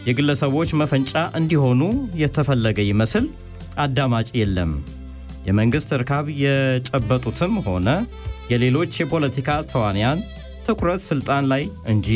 [0.07, 1.81] የግለሰቦች መፈንጫ እንዲሆኑ
[2.21, 3.25] የተፈለገ ይመስል
[3.79, 4.73] አዳማጭ የለም።
[5.47, 7.89] የመንግሥት እርካብ የጨበጡትም ሆነ
[8.51, 10.19] የሌሎች የፖለቲካ ተዋንያን
[10.67, 12.09] ትኩረት ሥልጣን ላይ እንጂ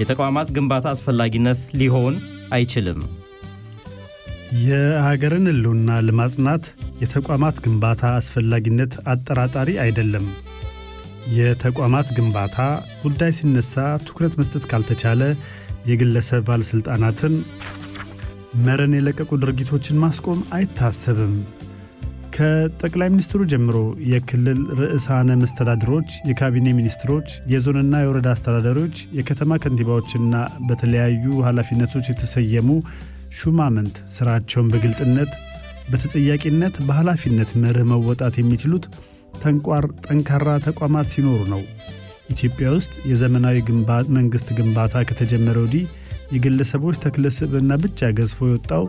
[0.00, 2.14] የተቋማት ግንባታ አስፈላጊነት ሊሆን
[2.52, 3.00] አይችልም።
[4.64, 6.64] የሀገርን ሕልውና ለማጽናት
[7.00, 10.26] የተቋማት ግንባታ አስፈላጊነት አጠራጣሪ አይደለም።
[11.34, 12.56] የተቋማት ግንባታ
[13.02, 13.74] ጉዳይ ሲነሳ
[14.06, 15.22] ትኩረት መስጠት ካልተቻለ
[15.90, 17.34] የግለሰብ ባለሥልጣናትን
[18.66, 21.34] መረን የለቀቁ ድርጊቶችን ማስቆም አይታሰብም።
[22.36, 23.76] ከጠቅላይ ሚኒስትሩ ጀምሮ
[24.10, 30.34] የክልል ርዕሳነ መስተዳድሮች፣ የካቢኔ ሚኒስትሮች፣ የዞንና የወረዳ አስተዳዳሪዎች፣ የከተማ ከንቲባዎችና
[30.68, 32.68] በተለያዩ ኃላፊነቶች የተሰየሙ
[33.38, 35.30] ሹማምንት ሥራቸውን በግልጽነት
[35.90, 38.86] በተጠያቂነት በኃላፊነት መርህ መወጣት የሚችሉት
[39.38, 41.62] ጠንካራ ተቋማት ሲኖሩ ነው።
[42.32, 43.58] ኢትዮጵያ ውስጥ የዘመናዊ
[44.10, 45.84] መንግሥት ግንባታ ከተጀመረ ወዲህ
[46.32, 47.26] የግለሰቦች ተክለ
[47.82, 48.84] ብቻ ገዝፎ የወጣው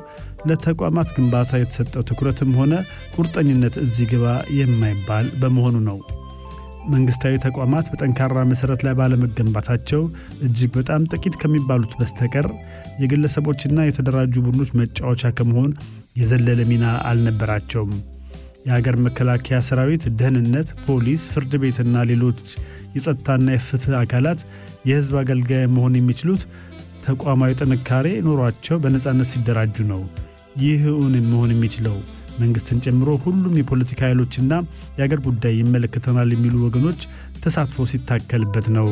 [0.47, 2.73] ለተቋማት ግንባታ የተሰጠው ትኩረትም ሆነ
[3.15, 4.25] ቁርጠኝነት እዚህ ግባ
[4.59, 5.99] የማይባል በመሆኑ ነው።
[6.89, 10.01] መንግሥታዊ ተቋማት በጠንካራ መሠረት ላይ ባለመገንባታቸው
[10.47, 12.47] እጅግ በጣም ጥቂት ከሚባሉት በስተቀር
[13.01, 15.71] የግለሰቦችና የተደራጁ ቡድኖች መጫወቻ ከመሆን
[16.15, 17.91] የዘለለ ሚና አልነበራቸውም።
[18.67, 22.39] የሀገር መከላከያ ሰራዊት፣ ደህንነት፣ ፖሊስ፣ ፍርድ ቤትና ሌሎች
[22.95, 24.39] የጸጥታና የፍትህ አካላት
[24.87, 26.41] የሕዝብ አገልጋይ መሆን የሚችሉት
[27.05, 30.01] ተቋማዊ ጥንካሬ ኖሯቸው በነፃነት ሲደራጁ ነው።
[30.63, 31.97] ይህ እውን መሆን የሚችለው
[32.39, 34.53] መንግሥትን ጨምሮ ሁሉም የፖለቲካ ኃይሎችና
[34.97, 37.01] የአገር ጉዳይ ይመለከተናል የሚሉ ወገኖች
[37.43, 38.89] ተሳትፎ ሲታከልበት ነው።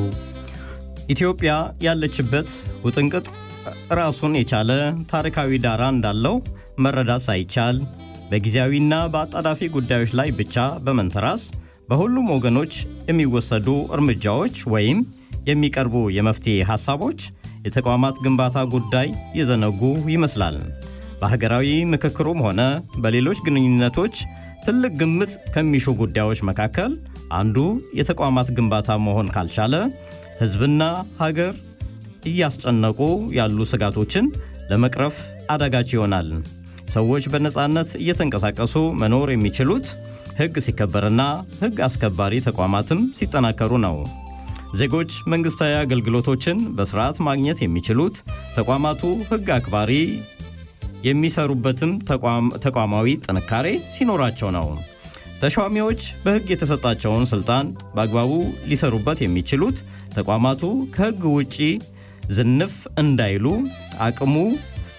[1.09, 1.51] ኢትዮጵያ
[1.85, 2.49] ያለችበት
[2.85, 3.25] ውጥንቅጥ
[3.99, 4.71] ራሱን የቻለ
[5.11, 6.35] ታሪካዊ ዳራ እንዳለው
[6.79, 7.77] መረዳት ሳይቻል
[8.29, 11.43] በጊዜያዊና በአጣዳፊ ጉዳዮች ላይ ብቻ በመንተራስ
[11.89, 12.73] በሁሉም ወገኖች
[13.09, 14.99] የሚወሰዱ እርምጃዎች ወይም
[15.49, 17.19] የሚቀርቡ የመፍትሔ ሐሳቦች
[17.67, 19.07] የተቋማት ግንባታ ጉዳይ
[19.39, 19.81] የዘነጉ
[20.13, 20.57] ይመስላል።
[21.19, 22.61] በሀገራዊ ምክክሩም ሆነ
[23.03, 24.15] በሌሎች ግንኙነቶች
[24.65, 26.91] ትልቅ ግምት ከሚሹ ጉዳዮች መካከል
[27.39, 27.57] አንዱ
[27.99, 29.75] የተቋማት ግንባታ መሆን ካልቻለ
[30.41, 30.83] ሕዝብና
[31.21, 31.53] ሀገር
[32.29, 32.99] እያስጨነቁ
[33.37, 34.27] ያሉ ስጋቶችን
[34.69, 35.17] ለመቅረፍ
[35.53, 36.29] አዳጋች ይሆናል።
[36.93, 39.87] ሰዎች በነፃነት እየተንቀሳቀሱ መኖር የሚችሉት
[40.39, 41.21] ሕግ ሲከበርና
[41.61, 43.97] ሕግ አስከባሪ ተቋማትም ሲጠናከሩ ነው።
[44.75, 48.15] ዜጎች መንግሥታዊ አገልግሎቶችን በስርዓት ማግኘት የሚችሉት
[48.55, 49.91] ተቋማቱ ሕግ አክባሪ
[51.07, 51.91] የሚሰሩበትም
[52.65, 54.67] ተቋማዊ ጥንካሬ ሲኖራቸው ነው።
[55.41, 58.31] ተሿሚዎች በሕግ የተሰጣቸውን ሥልጣን በአግባቡ
[58.69, 59.77] ሊሰሩበት የሚችሉት
[60.15, 60.63] ተቋማቱ
[60.95, 61.57] ከሕግ ውጪ
[62.29, 63.45] ዝንፍ እንዳይሉ
[64.05, 64.35] አቅሙ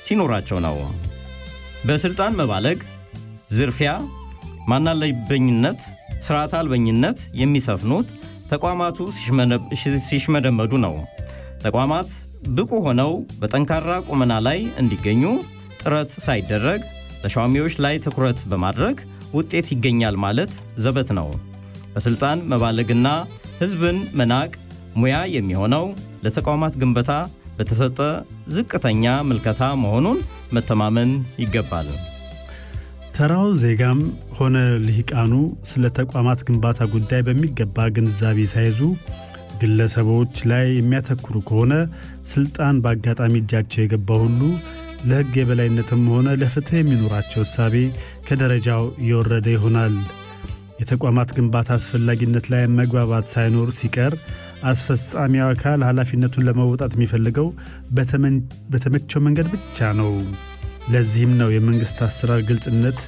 [0.07, 0.77] ሲኖራቸው ነው።
[1.87, 2.79] በሥልጣን መባለግ፣
[3.57, 3.91] ዝርፊያ፣
[4.71, 5.81] ማናለበኝነት፣
[6.27, 8.09] ሥርዓት አልበኝነት የሚሰፍኑት
[8.53, 8.99] ተቋማቱ
[10.09, 10.95] ሲሽመደመዱ ነው።
[11.65, 12.09] ተቋማት
[12.57, 15.23] ብቁ ሆነው በጠንካራ ቁመና ላይ እንዲገኙ
[15.83, 16.81] ጥረት ሳይደረግ
[17.23, 18.97] ተሿሚዎች ላይ ትኩረት በማድረግ
[19.37, 20.53] ውጤት ይገኛል ማለት
[20.85, 21.29] ዘበት ነው።
[21.95, 23.09] በሥልጣን መባለግና
[23.61, 24.51] ሕዝብን መናቅ
[24.97, 25.87] ሙያ የሚሆነው
[26.25, 27.13] ለተቋማት ግንባታ
[27.59, 27.99] በተሰጠ
[28.55, 30.19] ዝቅተኛ ምልከታ መሆኑን
[30.55, 31.11] መተማመን
[31.43, 31.89] ይገባል።
[33.17, 34.01] ተራው ዜጋም
[34.39, 35.35] ሆነ ልሂቃኑ
[35.71, 38.81] ስለ ተቋማት ግንባታ ጉዳይ በሚገባ ግንዛቤ ሳይዙ
[39.61, 41.75] ግለሰቦች ላይ የሚያተኩሩ ከሆነ
[42.33, 44.41] ስልጣን በአጋጣሚ እጃቸው የገባ ሁሉ
[45.09, 47.75] ለሕግ የበላይነትም ሆነ ለፍትሕ የሚኖራቸው እሳቤ
[48.29, 49.95] ከደረጃው እየወረደ ይሆናል።
[50.81, 54.15] የተቋማት ግንባታ አስፈላጊነት ላይ መግባባት ሳይኖር ሲቀር
[54.65, 57.49] አስፈጻሚው አካል ኃላፊነቱን ለመወጣት የሚፈልገው
[58.73, 60.13] በተመቸው መንገድ ብቻ ነው።
[60.93, 62.99] ለዚህም ነው የመንግሥት አሰራር ግልጽነት፣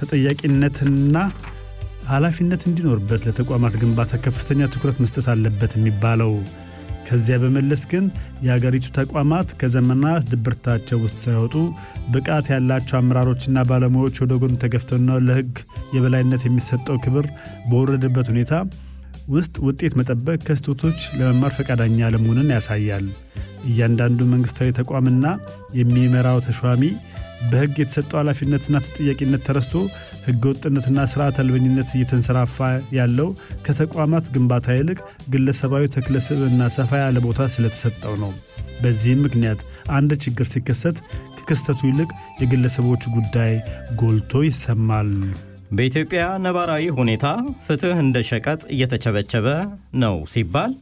[0.00, 1.16] ተጠያቂነትና
[2.10, 6.32] ኃላፊነት እንዲኖርበት ለተቋማት ግንባታ ከፍተኛ ትኩረት መስጠት አለበት የሚባለው።
[7.08, 8.04] ከዚያ በመለስ ግን
[8.46, 11.54] የአገሪቱ ተቋማት ከዘመናት ድብርታቸው ውስጥ ሳይወጡ
[12.14, 15.54] ብቃት ያላቸው አመራሮችና ባለሙያዎች ወደ ጎን ተገፍተውና ለሕግ
[15.94, 17.26] የበላይነት የሚሰጠው ክብር
[17.70, 18.52] በወረደበት ሁኔታ
[19.28, 23.06] ውስጥ ውጤት መጠበቅ ከስህተቶች ለመማር ፈቃደኛ አለመሆንን ያሳያል።
[23.68, 25.26] እያንዳንዱ መንግሥታዊ ተቋምና
[25.78, 26.82] የሚመራው ተሿሚ
[27.48, 29.74] በሕግ የተሰጠው ኃላፊነትና ተጠያቂነት ተረስቶ
[30.26, 32.56] ሕገ ወጥነትና ስርዓት አልበኝነት እየተንሰራፋ
[32.98, 33.28] ያለው
[33.66, 34.98] ከተቋማት ግንባታ ይልቅ
[35.34, 38.32] ግለሰባዊ ተክለ ስብዕና ሰፋ ያለ ቦታ ስለተሰጠው ነው።
[38.82, 39.60] በዚህም ምክንያት
[39.90, 40.98] አንድ ችግር ሲከሰት
[41.38, 42.10] ከክስተቱ ይልቅ
[42.42, 43.54] የግለሰቦች ጉዳይ
[44.00, 45.12] ጎልቶ ይሰማል።
[45.70, 47.26] በኢትዮጵያ ነባራዊ ሁኔታ
[47.66, 49.46] ፍትሕ እንደ ሸቀጥ እየተቸበቸበ
[50.02, 50.72] ነው ሲባል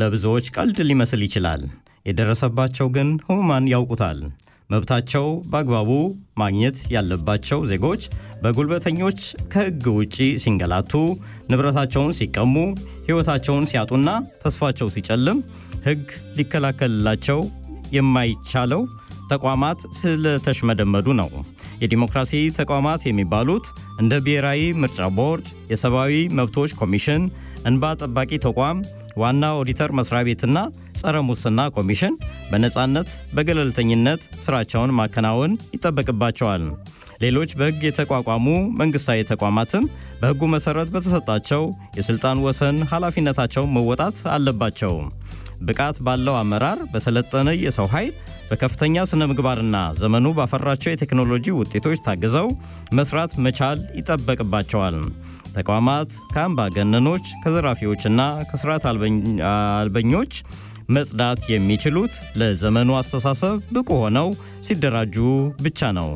[0.00, 1.62] ለብዙዎች ቀልድ ሊመስል ይችላል።
[2.08, 4.20] የደረሰባቸው ግን ሕሙማን ያውቁታል።
[4.70, 5.90] መብታቸው በአግባቡ
[6.40, 8.02] ማግኘት ያለባቸው ዜጎች
[8.42, 9.20] በጉልበተኞች
[9.52, 10.92] ከሕግ ውጪ ሲንገላቱ፣
[11.50, 12.54] ንብረታቸውን ሲቀሙ፣
[13.08, 14.08] ሕይወታቸውን ሲያጡና
[14.44, 15.40] ተስፋቸው ሲጨልም
[15.86, 16.04] ሕግ
[16.38, 17.40] ሊከላከልላቸው
[17.96, 18.82] የማይቻለው
[19.32, 21.30] ተቋማት ስለተሽመደመዱ ነው።
[21.80, 23.66] የዲሞክራሲ ተቋማት የሚባሉት
[24.00, 27.22] እንደ ብሔራዊ ምርጫ ቦርድ፣ የሰብአዊ መብቶች ኮሚሽን፣
[27.70, 28.78] እንባ ጠባቂ ተቋም፣
[29.16, 30.58] ዋና ኦዲተር መስሪያ ቤትና
[31.00, 32.14] ጸረ ሙስና ኮሚሽን
[32.50, 36.64] በነፃነት በገለልተኝነት ስራቸውን ማከናወን ይጠበቅባቸዋል።
[37.22, 38.46] ሌሎች በሕግ የተቋቋሙ
[38.80, 39.84] መንግሥታዊ ተቋማትም
[40.20, 41.62] በሕጉ መሠረት በተሰጣቸው
[41.98, 44.94] የሥልጣን ወሰን ኃላፊነታቸውን መወጣት አለባቸው።
[45.62, 48.12] ብቃት ባለው አመራር፣ በሰለጠነ የሰው ኃይል፣
[48.50, 52.48] በከፍተኛ ስነ ምግባርና ዘመኑ ባፈራቸው የቴክኖሎጂ ውጤቶች ታግዘው
[52.98, 54.96] መስራት መቻል ይጠበቅባቸዋል።
[55.56, 58.84] ተቋማት ከአምባገነኖች ከዘራፊዎችና ከስርዓት
[59.76, 60.32] አልበኞች
[60.96, 64.28] መጽዳት የሚችሉት ለዘመኑ አስተሳሰብ ብቁ ሆነው
[64.68, 65.16] ሲደራጁ
[65.62, 66.08] ብቻ ነው።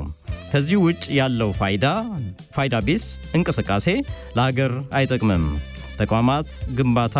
[0.52, 1.86] ከዚህ ውጭ ያለው ፋይዳ
[2.56, 3.04] ፋይዳ ቢስ
[3.36, 3.86] እንቅስቃሴ
[4.36, 5.44] ለሀገር አይጠቅምም።
[5.98, 7.18] ተቋማት ግንባታ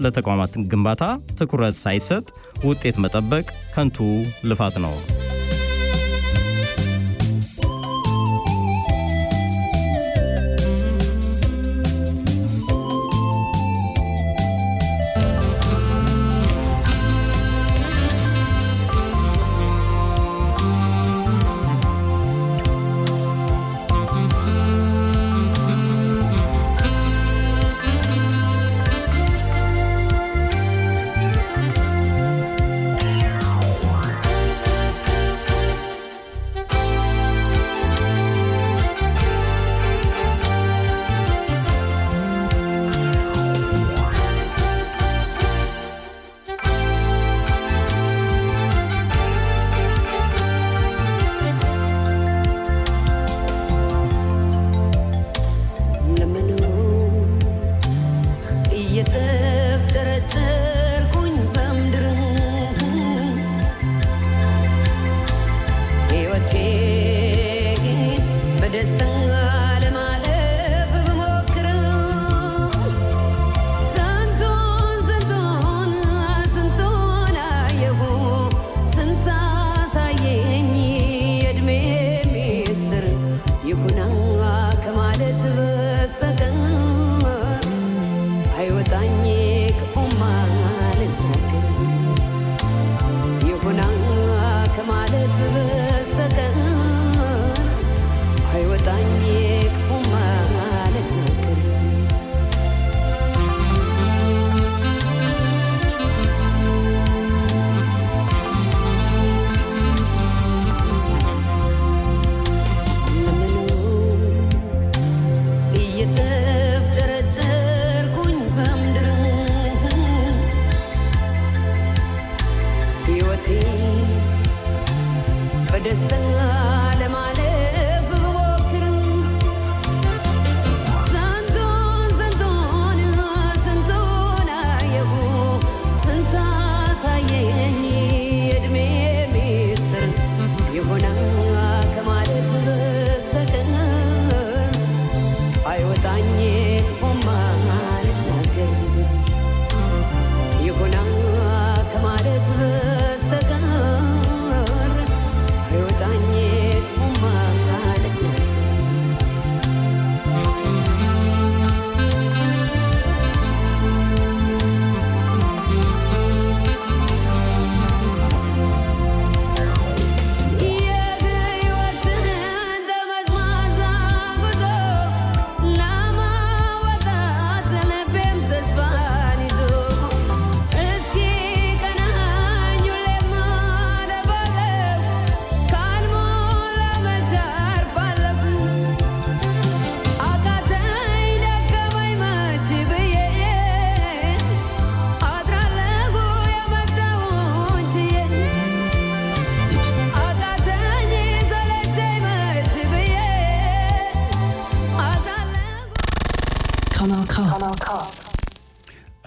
[0.00, 1.04] ለተቋማት ግንባታ
[1.38, 2.26] ትኩረት ሳይሰጥ
[2.64, 3.98] ውጤት መጠበቅ ከንቱ
[4.44, 4.94] ልፋት ነው።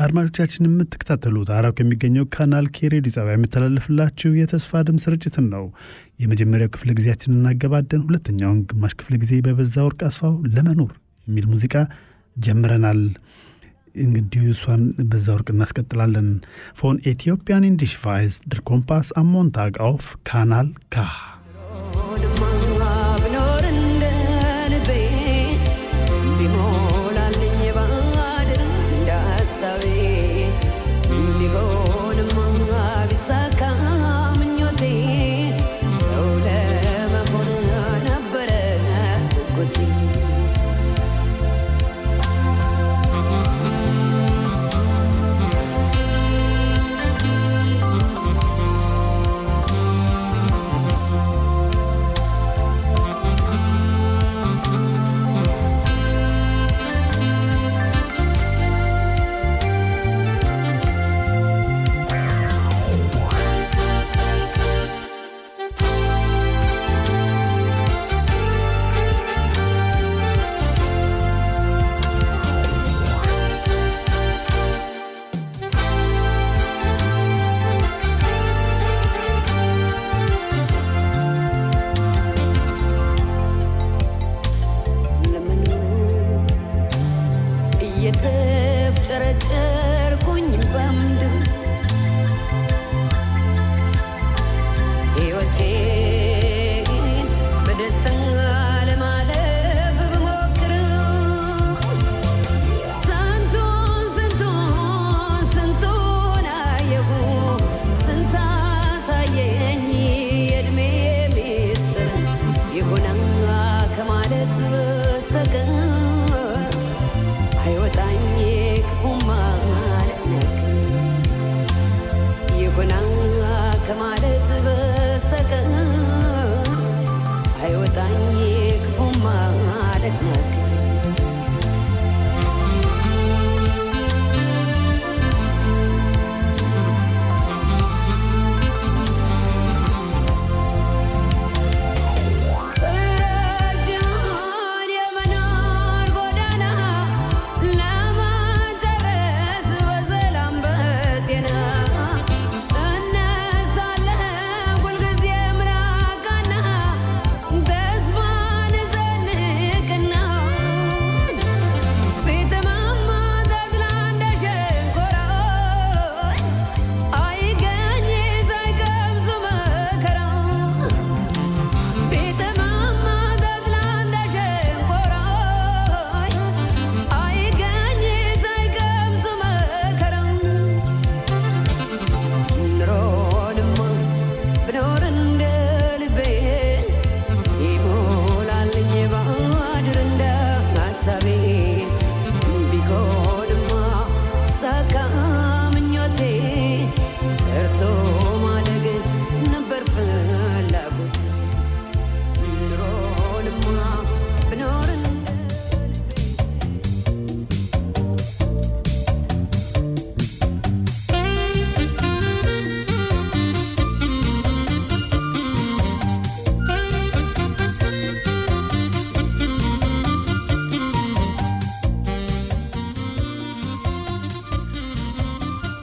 [0.01, 5.65] አድማጮቻችን የምትከታተሉት አራው ከሚገኘው ካናል ካ ሬዲዮ ጣቢያ የሚተላለፍላችሁ የተስፋ ድም ስርጭትን ነው።
[6.23, 10.93] የመጀመሪያው ክፍለ ጊዜያችን እናገባደን፣ ሁለተኛውን ግማሽ ክፍለ ጊዜ በበዛ ወርቅ አስፋው ለመኖር
[11.27, 11.75] የሚል ሙዚቃ
[12.35, 13.01] ጀምረናል።
[13.97, 16.27] እንግዲህ እሷን በዛ ወርቅ እናስቀጥላለን።
[16.79, 21.05] von Äthiopien in die Schweiz der Kompass am Montag auf Kanal K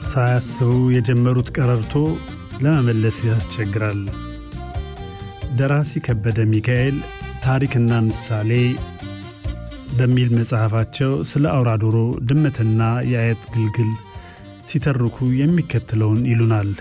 [0.09, 1.93] ሳያስቡ የጀመሩት ቀረርቶ
[2.63, 3.99] ለመመለስ ያስቸግራል።
[5.57, 6.97] ደራሲ ከበደ ሚካኤል
[7.43, 8.51] ታሪክና ምሳሌ
[9.97, 11.97] በሚል መጽሐፋቸው ስለ አውራ ዶሮ፣
[12.27, 12.81] ድመትና
[13.11, 13.91] የአየት ግልግል
[14.69, 16.71] ሲተርኩ የሚከተለውን ይሉናል።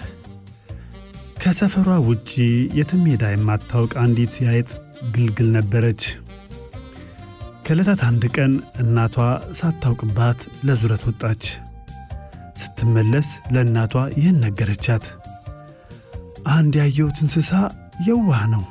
[1.42, 2.30] ከሰፈሯ ውጪ
[2.78, 4.70] የትም ሄዳ የማታውቅ አንዲት የአየት
[5.14, 6.02] ግልግል ነበረች።
[7.66, 8.52] ከዕለታት አንድ ቀን
[8.82, 9.16] እናቷ
[9.58, 11.42] ሳታውቅባት ለዙረት ወጣች።
[12.60, 15.04] ስትመለስ ለእናቷ ይህን ነገረቻት።
[16.52, 17.50] አንድ ያየሁት እንስሳ
[18.06, 18.64] የዋህ ነው።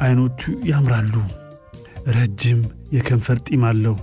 [0.00, 0.40] ዐይኖቹ
[0.70, 1.14] ያምራሉ።
[2.14, 2.60] ረጅም
[2.94, 3.96] የከንፈር ጢም አለው።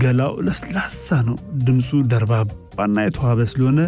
[0.00, 3.80] ገላው ለስላሳ ነው። ድምፁ ደርባባና የተዋበ ስለሆነ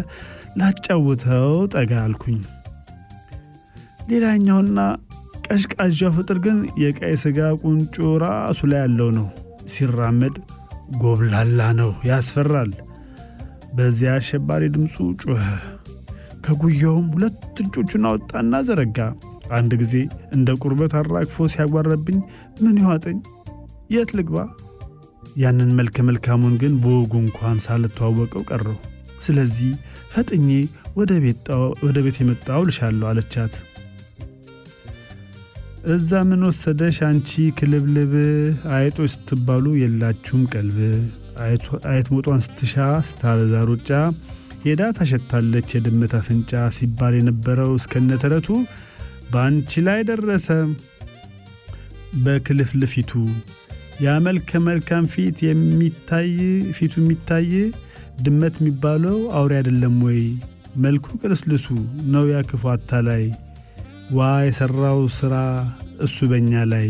[0.59, 2.39] ላጫውተው ጠጋ አልኩኝ።
[4.09, 4.79] ሌላኛውና
[5.47, 9.27] ቀዥቃዣው ፍጥር ግን የቀይ ሥጋ ቁንጮ ራሱ ላይ ያለው ነው።
[9.73, 10.35] ሲራመድ
[11.01, 12.71] ጎብላላ ነው፣ ያስፈራል።
[13.73, 15.43] በዚያ አሸባሪ ድምፁ ጮኸ።
[16.45, 18.97] ከጉያውም ሁለት እጆቹን አወጣና ዘረጋ።
[19.51, 19.95] አንድ ጊዜ
[20.35, 22.17] እንደ ቁርበት አራግፎ ሲያጓረብኝ
[22.63, 23.17] ምን ይዋጠኝ?
[23.89, 24.37] የት ልግባ?
[25.37, 28.77] ያንን መልከ መልካሙን ግን በወጉ እንኳን ሳልተዋወቀው ቀረው።
[29.21, 29.71] ስለዚህ
[30.13, 30.47] ፈጥኜ
[31.83, 33.53] ወደ ቤት የመጣው ልሻለሁ አለቻት።
[35.93, 38.13] እዛ ምን ወሰደሽ አንቺ ክልብልብ?
[38.75, 40.79] አይጦች ስትባሉ የላችሁም ቀልብ።
[41.87, 42.73] አይት ሞጧን ስትሻ
[43.07, 43.89] ስታበዛ ሩጫ
[44.63, 48.49] ሄዳ ታሸታለች የድመት አፍንጫ ሲባል የነበረው እስከነ ተረቱ
[49.31, 50.47] በአንቺ ላይ ደረሰ።
[52.23, 53.11] በክልፍልፊቱ
[54.03, 56.29] ያ መልከ መልካም ፊት የሚታይ
[56.77, 57.49] ፊቱ የሚታይ
[58.23, 60.21] ድመት የሚባለው አውሬ አይደለም ወይ?
[60.77, 61.65] መልኩ ቅልስልሱ
[62.13, 63.23] ነው ያ ክፉ አታላይ
[64.11, 65.35] ዋ የሠራው ሥራ
[66.05, 66.89] እሱ በእኛ ላይ።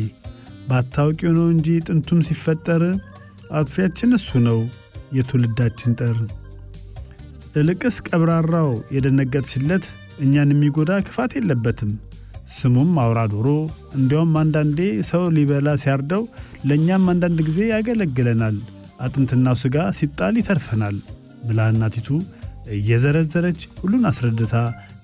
[0.69, 2.83] ባታውቂው ነው እንጂ ጥንቱም ሲፈጠር
[3.51, 4.59] አጥፊያችን እሱ ነው
[5.17, 6.17] የትውልዳችን ጠር።
[7.55, 9.85] እልቅስ ቀብራራው የደነገጥሽለት
[10.23, 11.91] እኛን የሚጎዳ ክፋት የለበትም።
[12.55, 13.49] ስሙም አውራ ዶሮ
[13.97, 14.79] እንዲያውም አንዳንዴ
[15.09, 16.23] ሰው ሊበላ ሲያርደው
[16.67, 18.57] ለእኛም አንዳንድ ጊዜ ያገለግለናል።
[19.05, 20.97] አጥንትናው ሥጋ ሲጣል ይተርፈናል
[21.47, 22.09] ብላ እናቲቱ
[22.75, 24.55] እየዘረዘረች ሁሉን አስረድታ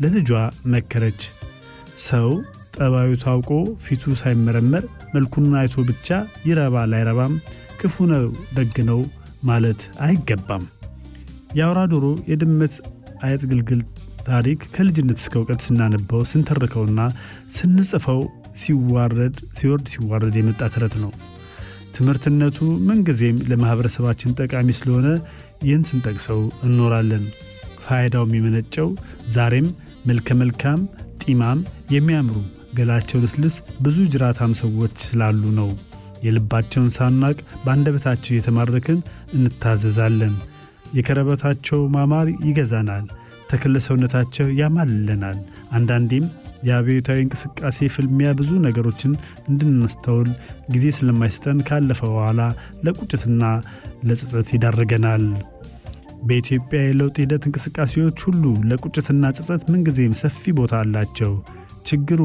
[0.01, 0.29] ለልጇ
[0.73, 1.21] መከረች።
[2.05, 2.29] ሰው
[2.75, 3.49] ጠባዩ ታውቆ
[3.85, 4.83] ፊቱ ሳይመረመር
[5.15, 6.07] መልኩን አይቶ ብቻ
[6.47, 7.33] ይረባል አይረባም፣
[7.79, 8.25] ክፉ ነው
[8.55, 8.99] ደግ ነው
[9.43, 10.63] ማለት አይገባም።
[11.57, 12.73] የአውራ ዶሮ የድመት
[13.23, 13.81] አይጥ ግልግል
[14.27, 17.01] ታሪክ ከልጅነት እስከ እውቀት ስናነበው ስንተርከውና
[17.57, 18.21] ስንጽፈው
[18.61, 21.11] ሲዋረድ ሲወርድ ሲዋረድ የመጣ ተረት ነው።
[21.95, 22.57] ትምህርትነቱ
[22.87, 25.07] ምንጊዜም ለማኅበረሰባችን ጠቃሚ ስለሆነ
[25.65, 27.23] ይህን ስንጠቅሰው እንኖራለን።
[27.85, 28.89] ፋይዳው የሚመነጨው
[29.33, 29.67] ዛሬም
[30.05, 30.79] መልከ መልካም
[31.23, 31.59] ጢማም
[31.95, 32.37] የሚያምሩ
[32.77, 35.69] ገላቸው ልስልስ ብዙ ጅራታም ሰዎች ስላሉ ነው።
[36.23, 38.99] የልባቸውን ሳናቅ በአንደበታቸው የተማረክን
[39.37, 40.35] እንታዘዛለን።
[40.95, 43.05] የከረበታቸው ማማር ይገዛናል።
[43.49, 45.37] ተክለ ሰውነታቸው ያማልለናል።
[45.71, 46.25] አንዳንዴም
[46.63, 49.11] የአብዮታዊ እንቅስቃሴ ፍልሚያ ብዙ ነገሮችን
[49.49, 50.29] እንድናስተውል
[50.73, 52.41] ጊዜ ስለማይሰጠን ካለፈ በኋላ
[52.85, 53.43] ለቁጭትና
[54.09, 55.23] ለጸጸት ይዳርገናል።
[56.23, 61.33] በኢትዮጵያ የለውጥ ሂደት እንቅስቃሴዎች ሁሉ ለቁጭትና ጸጸት ምንጊዜም ሰፊ ቦታ አላቸው።
[61.85, 62.21] ችግሩ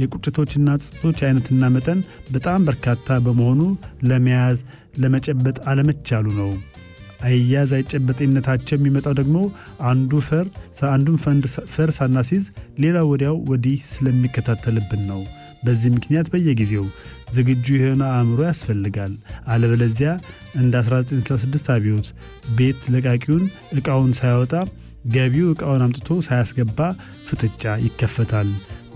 [0.00, 3.62] የቁጭቶችና ጸጸቶች አይነትና መጠን በጣም በርካታ በመሆኑ
[4.10, 4.60] ለመያዝ
[5.02, 6.50] ለመጨበጥ አለመቻሉ ነው።
[7.22, 9.38] አያያዝ አይጨበጤነታቸው የሚመጣው ደግሞ
[9.88, 10.46] አንዱ ፈር
[10.90, 11.16] አንዱን
[11.74, 12.44] ፈር ሳናሲዝ
[12.82, 15.20] ሌላው ወዲያው ወዲህ ስለሚከታተልብን ነው።
[15.64, 16.84] በዚህ ምክንያት በየጊዜው
[17.34, 19.12] ዝግጁ የሆነ አእምሮ ያስፈልጋል።
[19.52, 20.10] አለበለዚያ
[20.56, 22.08] እንደ 1966 አብዮት
[22.56, 23.44] ቤት ለቃቂው
[23.78, 24.54] ዕቃውን ሳያወጣ
[25.12, 26.78] ገቢው ዕቃውን አምጥቶ ሳያስገባ
[27.28, 28.48] ፍጥጫ ይከፈታል።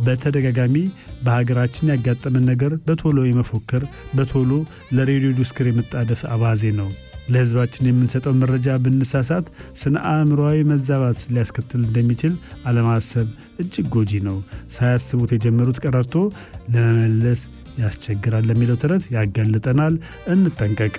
[0.04, 0.76] በተደጋጋሚ
[1.24, 3.84] በሀገራችን ያጋጠመን ነገር በቶሎ የመፎከር
[4.14, 4.50] በቶሎ
[4.96, 6.88] ለሬዲዮ ዲስኩር የመጣደፍ አባዜ ነው።
[7.28, 9.46] ለሕዝባችን የምንሰጠው መረጃ ብንሳሳት
[9.80, 12.34] ስነ አእምሮዊ መዛባት ሊያስከትል እንደሚችል
[12.68, 13.28] አለማሰብ
[13.62, 14.36] እጅግ ጎጂ ነው።
[14.74, 16.16] ሳያስቡት የጀመሩት ቀረርቶ
[16.74, 17.42] ለመመለስ
[17.78, 19.94] ያስቸግራል ለሚለው ተረት ያጋልጠናል።
[20.34, 20.94] እንጠንቀቅ።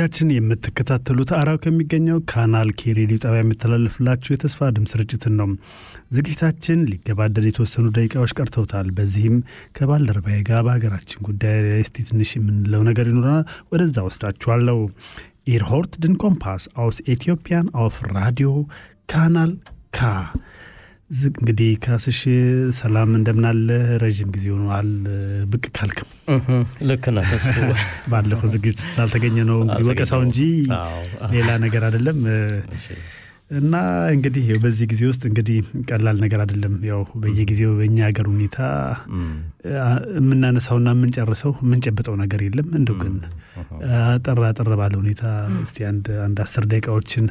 [0.00, 5.48] አድማጮቻችን የምትከታተሉት አራው ከሚገኘው ካናል ካ ሬዲዮ ጣቢያ የሚተላለፍላችሁ የተስፋ ድምፅ ስርጭትን ነው።
[6.16, 9.36] ዝግጅታችን ሊገባደድ የተወሰኑ ደቂቃዎች ቀርተውታል። በዚህም
[9.76, 14.78] ከባልደረባዬ ጋር በሀገራችን ጉዳይ ላይ ትንሽ የምንለው ነገር ይኖረናል። ወደዛ ወስዳችኋለሁ።
[15.50, 18.52] Ihr hört den Kompass aus Äthiopien auf Radio
[19.12, 19.52] Kanal
[19.90, 20.10] K
[21.10, 22.18] እንግዲህ ካስሽ
[22.78, 23.68] ሰላም እንደምናለ
[24.02, 24.90] ረዥም ጊዜ ሆኗል።
[25.52, 26.08] ብቅ ካልክም
[26.88, 27.56] ልክ ነህ ተስፉ
[28.12, 30.38] ባለፈው ዝግጅት ስላልተገኘ ነው እንግዲህ ወቀሳው እንጂ
[31.34, 32.20] ሌላ ነገር አይደለም
[33.50, 33.74] እና
[34.12, 35.56] እንግዲህ በዚህ ጊዜ ውስጥ እንግዲህ
[35.88, 38.58] ቀላል ነገር አይደለም። ያው በየጊዜው በእኛ ሀገር ሁኔታ
[40.18, 43.16] የምናነሳውና የምንጨርሰው የምንጨብጠው ነገር የለም። እንደው ግን
[44.04, 45.24] አጠር አጠር ባለ ሁኔታ
[45.64, 47.26] እስቲ አንድ አንድ አስር ደቂቃዎችን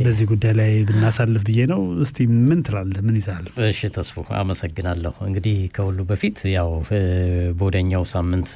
[0.00, 3.00] በዚህ ጉዳይ ላይ ብናሳልፍ ብዬ ነው። እስቲ ምን ትላለህ?
[3.06, 3.46] ምን ይዛል?
[3.68, 6.70] እሺ ተስፉ አመሰግናለሁ። እንግዲህ ከሁሉ በፊት ያው
[7.58, 8.52] በወደኛው ሳምንት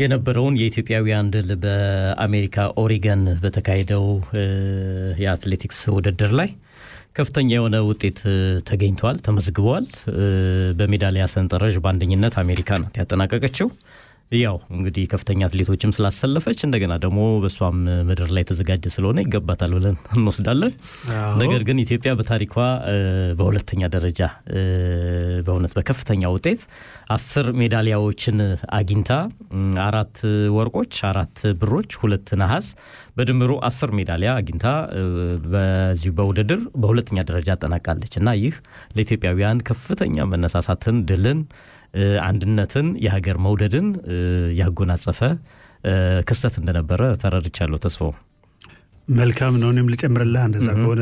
[0.00, 4.04] የነበረውን የኢትዮጵያውያን ድል በአሜሪካ ኦሪገን በተካሄደው
[5.22, 6.50] የአትሌቲክስ ውድድር ላይ
[7.12, 8.18] ከፍተኛ የሆነ ውጤት
[8.68, 9.86] ተገኝቷል፣ ተመዝግቧል።
[10.78, 13.68] በሜዳሊያ ሰንጠረዥ በአንደኝነት አሜሪካ ናት ያጠናቀቀችው።
[14.32, 17.78] ያው እንግዲህ ከፍተኛ አትሌቶችም ስላሰለፈች እንደገና ደግሞ በእሷም
[18.08, 20.72] ምድር ላይ የተዘጋጀ ስለሆነ ይገባታል ብለን እንወስዳለን።
[21.40, 22.54] ነገር ግን ኢትዮጵያ በታሪኳ
[23.40, 24.20] በሁለተኛ ደረጃ
[25.46, 26.62] በእውነት በከፍተኛ ውጤት
[27.14, 28.38] አስር ሜዳሊያዎችን
[28.78, 29.10] አግኝታ
[29.86, 30.16] አራት
[30.56, 32.68] ወርቆች፣ አራት ብሮች፣ ሁለት ነሐስ
[33.16, 34.66] በድምሩ አስር ሜዳሊያ አግኝታ
[35.52, 38.54] በዚሁ በውድድር በሁለተኛ ደረጃ አጠናቃለች እና ይህ
[38.94, 41.40] ለኢትዮጵያውያን ከፍተኛ መነሳሳትን ድልን
[42.22, 43.86] አንድነትን የሀገር መውደድን
[44.54, 45.20] ያጎናጸፈ
[46.28, 48.12] ክስተት እንደነበረ ተረድቻለሁ። ተስፋው
[49.18, 51.00] መልካም ነው። እኔም ልጨምርልህ እንደዛ ከሆነ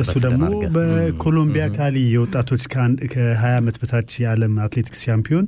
[0.00, 3.24] እሱ ደግሞ በኮሎምቢያ ካሊ የወጣቶች ከ20
[3.54, 5.46] ዓመት በታች የዓለም አትሌቲክስ ሻምፒዮን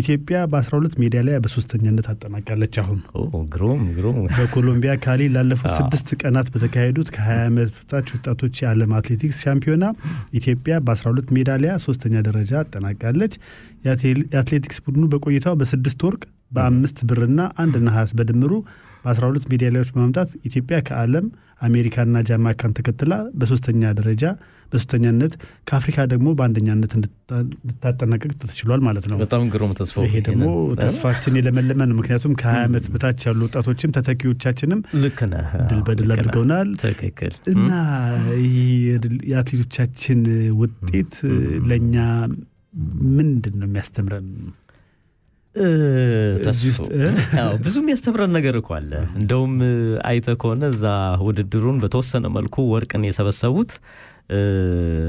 [0.00, 2.98] ኢትዮጵያ በ12 ሜዳሊያ በሶስተኛነት አጠናቃለች። አሁን
[3.54, 9.84] ግሩም ግሩም። በኮሎምቢያ ካሊ ላለፉት ስድስት ቀናት በተካሄዱት ከ20 ዓመት በታች ወጣቶች የዓለም አትሌቲክስ ሻምፒዮና
[10.34, 13.34] ኢትዮጵያ በ12 ሜዳሊያ ሶስተኛ ደረጃ አጠናቃለች።
[13.86, 18.52] የአትሌቲክስ ቡድኑ በቆይታው በስድስት ወርቅ በአምስት ብርና አንድ ነሐስ በድምሩ
[19.04, 21.26] በ12 ሜዳሊያዎች በማምጣት ኢትዮጵያ ከዓለም
[21.62, 24.22] አሜሪካና ጃማይካን ተከትላ በሶስተኛ ደረጃ
[24.72, 25.32] በሶስተኛነት
[25.68, 30.46] ከአፍሪካ ደግሞ በአንደኛነት እንድታጠናቀቅ ተችሏል ማለት ነው። በጣም ግሩም ተስፋ። ይሄ ደግሞ
[30.80, 36.70] ተስፋችን የለመለመ ነው። ምክንያቱም ከ20 ዓመት በታች ያሉ ወጣቶችም ተተኪዎቻችንም ልክ ነህ። ድል በድል አድርገውናል።
[36.82, 37.70] ትክክል። እና
[39.26, 40.20] የአትሌቶቻችን
[40.60, 41.14] ውጤት
[41.68, 41.96] ለእኛ
[43.16, 44.28] ምንድን ነው የሚያስተምረን?
[47.64, 49.54] ብዙ የሚያስተምረን ነገር እኮ አለ። እንደውም
[50.08, 50.84] አይተ ከሆነ እዛ
[51.26, 53.72] ውድድሩን በተወሰነ መልኩ ወርቅን የሰበሰቡት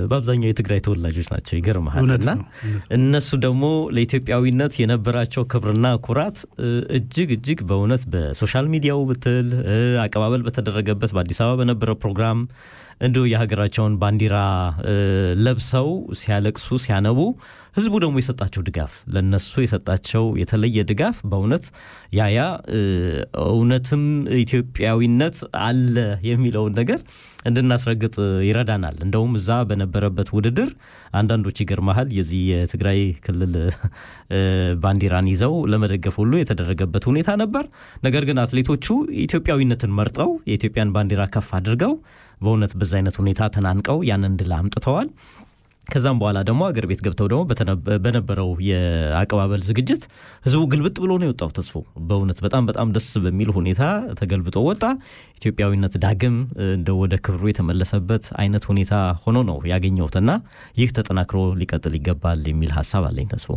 [0.09, 2.31] በአብዛኛው የትግራይ ተወላጆች ናቸው። ይገርመሃል። እና
[2.97, 3.63] እነሱ ደግሞ
[3.95, 6.37] ለኢትዮጵያዊነት የነበራቸው ክብርና ኩራት
[6.97, 9.49] እጅግ እጅግ በእውነት በ social media ው ብትል
[10.03, 12.41] አቀባበል በተደረገበት በአዲስ አበባ በነበረው ፕሮግራም
[13.05, 14.35] እንዲሁ የሀገራቸውን ባንዲራ
[15.45, 15.87] ለብሰው
[16.19, 17.19] ሲያለቅሱ ሲያነቡ
[17.77, 21.65] ህዝቡ ደግሞ የሰጣቸው ድጋፍ ለነሱ የሰጣቸው የተለየ ድጋፍ በእውነት
[22.19, 22.39] ያያ
[23.49, 24.03] እውነትም
[24.43, 25.37] ኢትዮጵያዊነት
[25.67, 25.95] አለ
[26.29, 26.99] የሚለውን ነገር
[27.45, 28.15] እንድናስረግጥ
[28.47, 30.69] ይረዳናል። እንደውም እዛ በነበረበት ውድድር
[31.13, 33.55] አንዳንዶች ይገርመሃል የዚህ የትግራይ ክልል
[34.83, 37.65] ባንዲራን ይዘው ለመደገፍ ሁሉ የተደረገበት ሁኔታ ነበር።
[38.03, 38.87] ነገር ግን አትሌቶቹ
[39.23, 41.95] ኢትዮጵያዊነትን መርጠው የኢትዮጵያን ባንዲራ ከፍ አድርገው
[42.41, 45.09] በእውነት በዛ አይነት ሁኔታ ተናንቀው ያንን ድል አምጥተዋል።
[45.87, 47.41] ከዛም በኋላ ደግሞ አገር ቤት ገብተው ደግሞ
[48.03, 50.03] በነበረው የአቀባበል ዝግጅት
[50.45, 51.73] ህዝቡ ግልብጥ ብሎ ነው የወጣው። ተስፎ
[52.07, 53.81] በእውነት በጣም በጣም ደስ በሚል ሁኔታ
[54.19, 54.83] ተገልብጦ ወጣ።
[55.39, 56.37] ኢትዮጵያዊነት ዳግም
[56.69, 60.29] እንደ ወደ ክብሩ የተመለሰበት አይነት ሁኔታ ሆኖ ነው ያገኘሁትና
[60.77, 63.51] ይህ ተጠናክሮ ሊቀጥል ይገባል የሚል ሀሳብ አለኝ። ተስፎ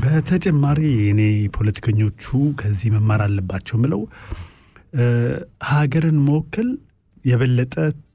[0.00, 1.20] በተጨማሪ እኔ
[1.56, 2.24] ፖለቲከኞቹ
[2.60, 4.00] ከዚህ መማር አለባቸው ምለው
[5.68, 6.68] ሀገርን መወከል
[7.24, 7.74] የበለጠ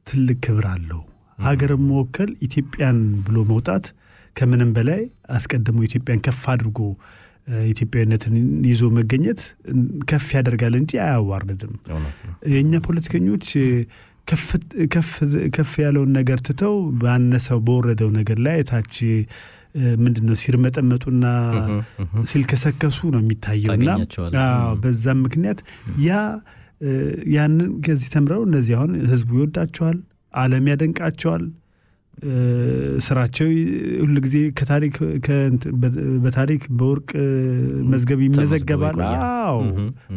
[0.10, 1.01] ትልቅ ክብር አለው።
[1.44, 3.86] ሀገርን መወከል ኢትዮጵያን ብሎ መውጣት
[4.36, 5.02] ከምንም በላይ
[5.38, 6.80] አስቀድሞ ኢትዮጵያን ከፍ አድርጎ
[7.72, 8.36] ኢትዮጵያዊነትን
[8.70, 9.41] ይዞ መገኘት
[10.10, 11.74] ከፍ ያደርጋል እንጂ አያዋርድም።
[12.54, 13.48] የእኛ ፖለቲከኞች
[15.56, 18.96] ከፍ ያለውን ነገር ትተው ባነሰው በወረደው ነገር ላይ ታች
[20.02, 21.26] ምንድን ነው ሲርመጠመጡና
[22.32, 23.89] ሲልከሰከሱ ነው የሚታየውና
[24.84, 25.60] በዛም ምክንያት
[26.06, 26.12] ያ
[27.36, 29.98] ያንን ከዚህ ተምረው እነዚህ አሁን ህዝቡ ይወዳቸዋል፣
[30.41, 31.43] ዓለም ያደንቃቸዋል።
[33.05, 33.47] ስራቸው
[34.01, 34.95] ሁል ጊዜ ከታሪክ
[36.23, 37.09] በታሪክ በወርቅ
[37.91, 39.57] መዝገብ ይመዘገባል። አዎ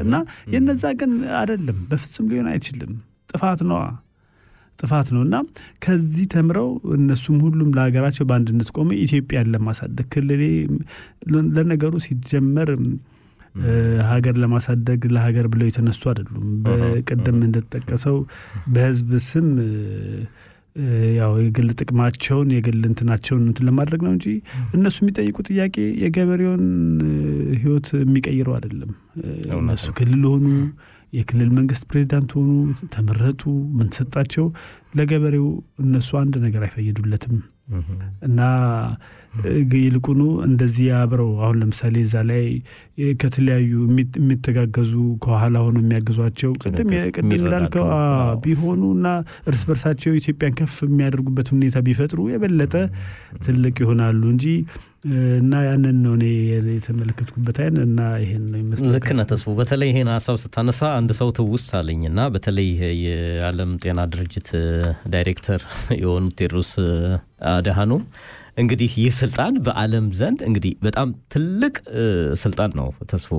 [0.05, 0.15] እና
[0.55, 2.93] የነዛ ግን አይደለም፣ በፍጹም ሊሆን አይችልም።
[3.31, 3.81] ጥፋት ነዋ
[4.79, 5.37] ጥፋት ነው እና
[5.85, 10.43] ከዚህ ተምረው እነሱም ሁሉም ለሀገራቸው በአንድነት ቆመ ኢትዮጵያን ለማሳደግ ክልሌ
[11.57, 12.71] ለነገሩ ሲጀመር
[14.09, 18.17] ሀገር ለማሳደግ ለሀገር ብለው የተነሱ አይደሉም። በቅድም እንደተጠቀሰው
[18.75, 19.49] በህዝብ ስም
[21.17, 24.27] ያው የግል ጥቅማቸውን የግል እንትናቸውን እንትን ለማድረግ ነው እንጂ
[24.77, 26.65] እነሱ የሚጠይቁ ጥያቄ የገበሬውን
[27.61, 28.91] ህይወት የሚቀይረው አይደለም።
[29.59, 30.45] እነሱ ክልል ሆኑ
[31.13, 32.51] የክልል መንግስት ፕሬዚዳንት ሆኑ
[32.95, 33.43] ተመረጡ፣
[33.77, 34.47] ምን ተሰጣቸው፣
[34.99, 35.47] ለገበሬው
[35.83, 37.37] እነሱ አንድ ነገር አይፈይዱለትም
[38.23, 38.41] እና
[39.79, 42.45] ይልቁኑ እንደዚህ አብረው አሁን ለምሳሌ እዛ ላይ
[43.21, 43.71] ከተለያዩ
[44.19, 44.93] የሚተጋገዙ
[45.25, 46.91] ከኋላ ሆነው የሚያግዟቸው ቅድም
[47.31, 47.87] እንዳልከው
[48.45, 49.09] ቢሆኑ እና
[49.51, 52.75] እርስ በርሳቸው ኢትዮጵያን ከፍ የሚያደርጉበት ሁኔታ ቢፈጥሩ የበለጠ
[53.47, 54.47] ትልቅ ይሆናሉ እንጂ
[55.41, 56.25] እና ያንን ነው እኔ
[56.71, 61.71] የተመለከትኩበት አይን እና ይሄን ነው ልክ ነህ ተስፉ። በተለይ ይሄን ሀሳብ ስታነሳ አንድ ሰው ትውስ
[61.81, 62.69] አለኝ እና በተለይ
[63.05, 64.51] የዓለም ጤና ድርጅት
[65.15, 65.63] ዳይሬክተር
[66.01, 66.73] የሆኑት ቴድሮስ
[67.53, 68.03] አድሃኖም
[68.57, 71.75] እንግዲህ ይህ ስልጣን በዓለም ዘንድ እንግዲህ በጣም ትልቅ
[72.43, 73.31] ስልጣን ነው። ተስፎ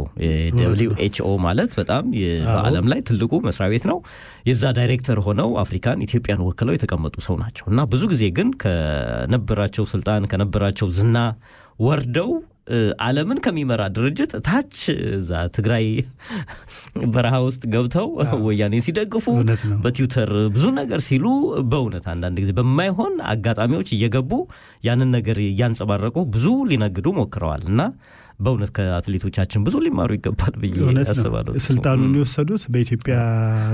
[0.59, 2.03] WHO ማለት በጣም
[2.49, 3.97] በዓለም ላይ ትልቁ መስሪያ ቤት ነው።
[4.49, 10.29] የዛ ዳይሬክተር ሆነው አፍሪካን፣ ኢትዮጵያን ወክለው የተቀመጡ ሰው ናቸው እና ብዙ ጊዜ ግን ከነበራቸው ስልጣን
[10.33, 11.17] ከነበራቸው ዝና
[11.79, 12.29] ወርደው
[13.05, 14.75] ዓለምን ከሚመራ ድርጅት ታች
[15.17, 15.85] እዛ ትግራይ
[17.13, 18.07] በረሃ ውስጥ ገብተው
[18.45, 19.25] ወያኔ ሲደግፉ
[19.83, 21.25] በትዊተር ብዙ ነገር ሲሉ
[21.71, 24.31] በእውነት አንዳንድ ጊዜ በማይሆን አጋጣሚዎች እየገቡ
[24.83, 27.81] ያንን ነገር እያንጸባረቁ ብዙ ሊነግዱ ሞክረዋል። እና
[28.39, 33.15] በእውነት ከአትሌቶቻችን ብዙ ሊማሩ ይገባል ብዬ ያስባለሁ። ስልጣኑን የወሰዱት በኢትዮጵያ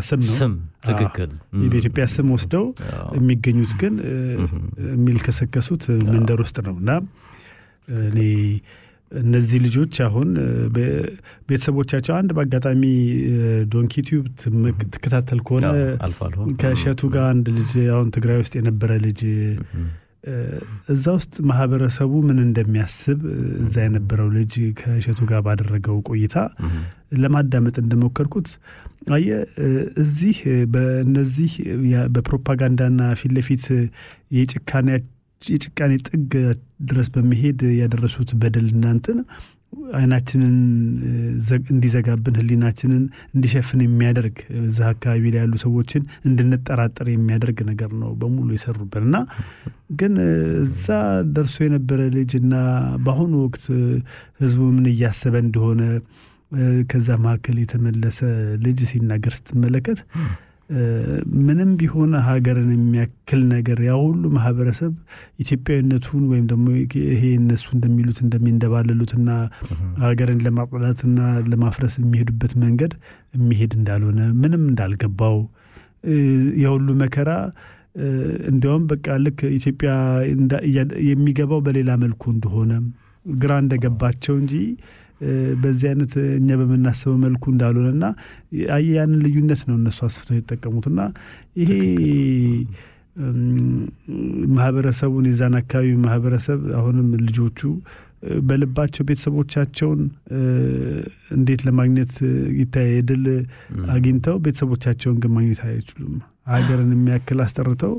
[0.10, 0.54] ስም ነው። ስም
[0.88, 1.32] ትክክል።
[1.66, 2.66] በኢትዮጵያ ስም ወስደው
[3.18, 3.96] የሚገኙት ግን
[4.94, 5.84] የሚልከሰከሱት
[6.14, 6.92] መንደር ውስጥ ነው። እና
[8.04, 8.20] እኔ
[9.22, 10.30] እነዚህ ልጆች አሁን
[11.50, 12.84] ቤተሰቦቻቸው አንድ በአጋጣሚ
[13.74, 14.26] Donkey Tube
[14.94, 15.66] ትከታተል ከሆነ
[16.62, 19.22] ከእሸቱ ጋር አንድ ልጅ አሁን ትግራይ ውስጥ የነበረ ልጅ
[20.94, 23.20] እዛ ውስጥ ማህበረሰቡ ምን እንደሚያስብ
[23.64, 26.36] እዛ የነበረው ልጅ ከእሸቱ ጋር ባደረገው ቆይታ
[27.24, 28.50] ለማዳመጥ እንደሞከርኩት
[29.16, 29.30] አየ
[30.04, 30.38] እዚህ
[30.74, 31.52] በእነዚህ
[32.16, 33.66] በፕሮፓጋንዳና ፊት ለፊት
[34.38, 34.88] የጭካኔ
[36.08, 36.32] ጥግ
[36.90, 39.20] ድረስ በመሄድ ያደረሱት በደል እናንትን
[39.98, 40.56] አይናችንን
[41.74, 43.04] እንዲዘጋብን ህሊናችንን
[43.36, 49.18] እንዲሸፍን የሚያደርግ እዛ አካባቢ ላይ ያሉ ሰዎችን እንድንጠራጠር የሚያደርግ ነገር ነው በሙሉ የሰሩበት እና
[49.94, 50.14] ግን
[50.66, 50.86] እዛ
[51.36, 52.54] ደርሶ የነበረ ልጅ እና
[53.06, 53.66] በአሁኑ ወቅት
[54.44, 55.82] ህዝቡ ምን እያሰበ እንደሆነ
[56.92, 58.20] ከዛ መካከል የተመለሰ
[58.66, 60.02] ልጅ ሲናገር ስትመለከት
[61.40, 64.94] ምንም ቢሆን ሀገርን የሚያክል ነገር ያ ሁሉ ማህበረሰብ
[65.44, 66.66] ኢትዮጵያዊነቱን ወይም ደግሞ
[67.10, 69.30] ይሄ እነሱ እንደሚሉት እንደሚንደባለሉትና
[70.06, 71.20] ሀገርን ለማጽዳትና
[71.52, 72.94] ለማፍረስ የሚሄዱበት መንገድ
[73.38, 75.38] የሚሄድ እንዳልሆነ ምንም እንዳልገባው
[76.64, 77.32] የሁሉ መከራ
[78.50, 79.92] እንዲያውም በቃ ልክ ኢትዮጵያ
[81.12, 82.72] የሚገባው በሌላ መልኩ እንደሆነ
[83.26, 84.54] ግራ እንደገባቸው እንጂ
[85.62, 88.06] በዚህ አይነት እኛ በምናስበው መልኩ እንዳልሆነና
[88.90, 91.00] ያንን ልዩነት ነው እነሱ አስፍተው የተጠቀሙትና
[91.62, 91.72] ይሄ
[94.56, 97.60] ማህበረሰቡን የዛን አካባቢ ማህበረሰብ አሁንም ልጆቹ
[98.42, 100.02] በልባቸው ቤተሰቦቻቸውን
[101.38, 102.14] እንዴት ለማግኘት
[102.60, 103.26] ይታይ ድል
[103.96, 106.16] አግኝተው ቤተሰቦቻቸውን ግን ማግኘት አይችሉም።
[106.54, 107.94] ሀገርን የሚያክል አስጠርተው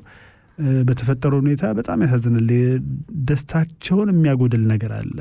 [0.89, 2.51] በተፈጠረው ሁኔታ በጣም ያሳዝናል።
[3.29, 5.17] ደስታቸውን የሚያጎድል ነገር አለ።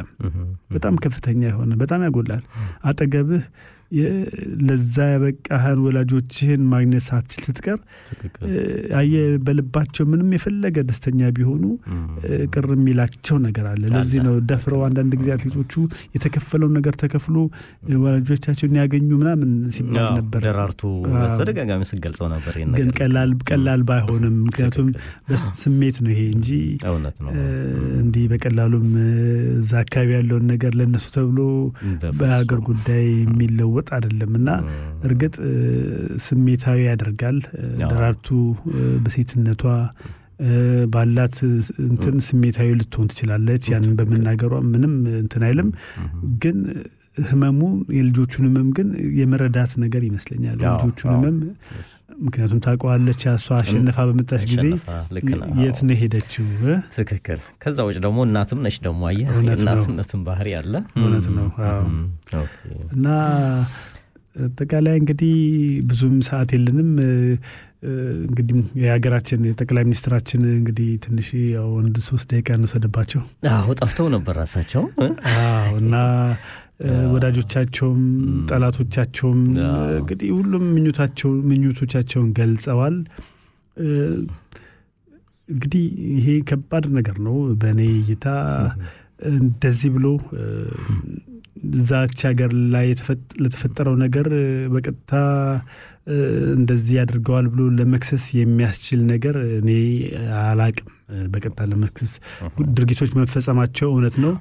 [0.72, 2.44] በጣም ከፍተኛ የሆነ በጣም ያጎላል።
[2.84, 3.44] አጠገብህ
[4.64, 7.80] ለዛ ያበቃህን ወላጆችህን ማግኘት ሳትችል ስትቀር
[9.00, 9.14] አየ
[9.46, 11.64] በልባቸው ምንም የፈለገ ደስተኛ ቢሆኑ
[12.54, 15.74] ቅር የሚላቸው ነገር አለ። ለዚህ ነው ደፍረው አንዳንድ ጊዜ አትሌቶቹ
[16.16, 17.36] የተከፈለውን ነገር ተከፍሎ
[18.04, 20.82] ወላጆቻቸውን ያገኙ ምናምን ሲባል ነበር። ደራርቱ
[21.14, 24.90] በተደጋጋሚ ስገልጸው ነበር። ግን ቀላል ቀላል ባይሆንም ምክንያቱም
[25.28, 26.50] በስሜት ነው ይሄ እንጂ
[28.02, 28.90] እንዲህ በቀላሉም
[29.58, 31.40] እዛ አካባቢ ያለውን ነገር ለእነሱ ተብሎ
[32.20, 34.50] በሀገር ጉዳይ የሚለወጥ የሚለወጥ አይደለም እና
[35.08, 35.36] እርግጥ
[36.26, 37.38] ስሜታዊ ያደርጋል።
[37.84, 38.28] ደራርቱ
[39.04, 39.64] በሴትነቷ
[40.94, 41.36] ባላት
[41.86, 45.70] እንትን ስሜታዊ ልትሆን ትችላለች። ያንን በመናገሯ ምንም እንትን አይልም
[46.44, 46.58] ግን
[47.18, 47.60] ህመሙ
[47.96, 48.88] የልጆቹን ህመም ግን
[49.18, 51.38] የመረዳት ነገር ይመስለኛል። የልጆቹን ህመም
[52.20, 54.66] ምክንያቱም ታውቀዋለች። እሷ አሸነፋ በመጣች ጊዜ
[55.62, 56.46] የት ነው ሄደችው?
[56.96, 61.48] ትክክል። ከዛ ውጭ ደግሞ እናትም ነች ደግሞ አየህ፣ እናትነትን ባህሪ አለ። እውነት ነው
[62.96, 63.08] እና
[64.36, 65.34] አጠቃላይ እንግዲህ
[65.90, 66.92] ብዙም ሰዓት የለንም።
[68.24, 74.84] እንግዲህ የሀገራችን የጠቅላይ ሚኒስትራችን እንግዲህ ትንሽ ያው አንድ ሶስት ደቂቃ እንወሰደባቸው። አዎ ጠፍተው ነበር ራሳቸው
[75.82, 75.96] እና
[77.14, 78.02] ወዳጆቻቸውም
[78.50, 79.42] ጠላቶቻቸውም
[79.98, 80.64] እንግዲህ ሁሉም
[81.50, 82.96] ምኞቶቻቸውን ገልጸዋል።
[85.50, 85.84] እንግዲህ
[86.16, 88.26] ይሄ ከባድ ነገር ነው በእኔ እይታ
[89.34, 90.06] እንደዚህ ብሎ
[91.74, 92.88] እዛች ሀገር ላይ
[93.44, 94.28] ለተፈጠረው ነገር
[94.74, 95.12] በቀጥታ
[96.56, 99.70] እንደዚህ ያደርገዋል ብሎ ለመክሰስ የሚያስችል ነገር እኔ
[100.42, 100.90] አላቅም።
[101.34, 102.12] በቀጥታ ለመክሰስ
[102.76, 104.34] ድርጊቶች መፈጸማቸው እውነት ነው፣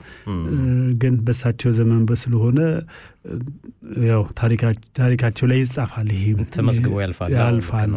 [1.02, 2.58] ግን በሳቸው ዘመን ስለሆነ
[4.08, 4.22] ያው
[4.98, 7.92] ታሪካቸው ላይ ይጻፋል። ይሄ ተመዝግቦ ያልፋል ያልፋል።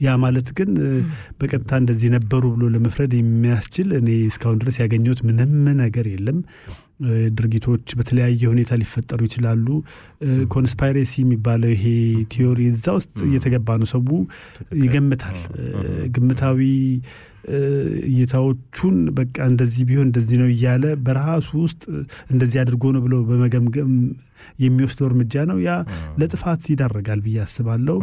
[0.00, 0.70] ያ ማለት ግን
[1.40, 6.40] በቀጥታ እንደዚህ ነበሩ ብሎ ለመፍረድ የሚያስችል እኔ እስካሁን ድረስ ያገኘሁት ምንም ነገር የለም።
[7.36, 9.66] ድርጊቶች በተለያየ ሁኔታ ሊፈጠሩ ይችላሉ።
[10.52, 11.84] conspiracy የሚባለው ይሄ
[12.32, 14.02] ቲዮሪ እዛ ውስጥ እየተገባ ነው። ሰው
[14.82, 15.38] ይገምታል።
[16.14, 16.60] ግምታዊ
[18.08, 21.82] እይታዎቹን በቃ እንደዚህ ቢሆን እንደዚህ ነው እያለ በራሱ ውስጥ
[22.30, 23.92] እንደዚህ አድርጎ ነው ብሎ በመገምገም
[24.62, 25.70] የሚወስደው እርምጃ ነው። ያ
[26.20, 27.96] ለጥፋት ይዳረጋል ብዬ አስባለሁ።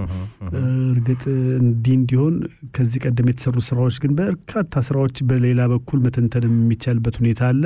[0.91, 1.23] እርግጥ
[1.61, 2.35] እንዲህ እንዲሆን
[2.75, 7.63] ከዚህ ቀደም የተሰሩ ስራዎች ግን በርካታ ስራዎች በሌላ በኩል መተንተንም የሚቻልበት ሁኔታ አለ።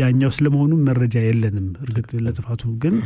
[0.00, 2.48] ያኛው ስለመሆኑ መረጃ የለንም። እርግጥ ለጥፋቱ
[2.82, 2.96] ግን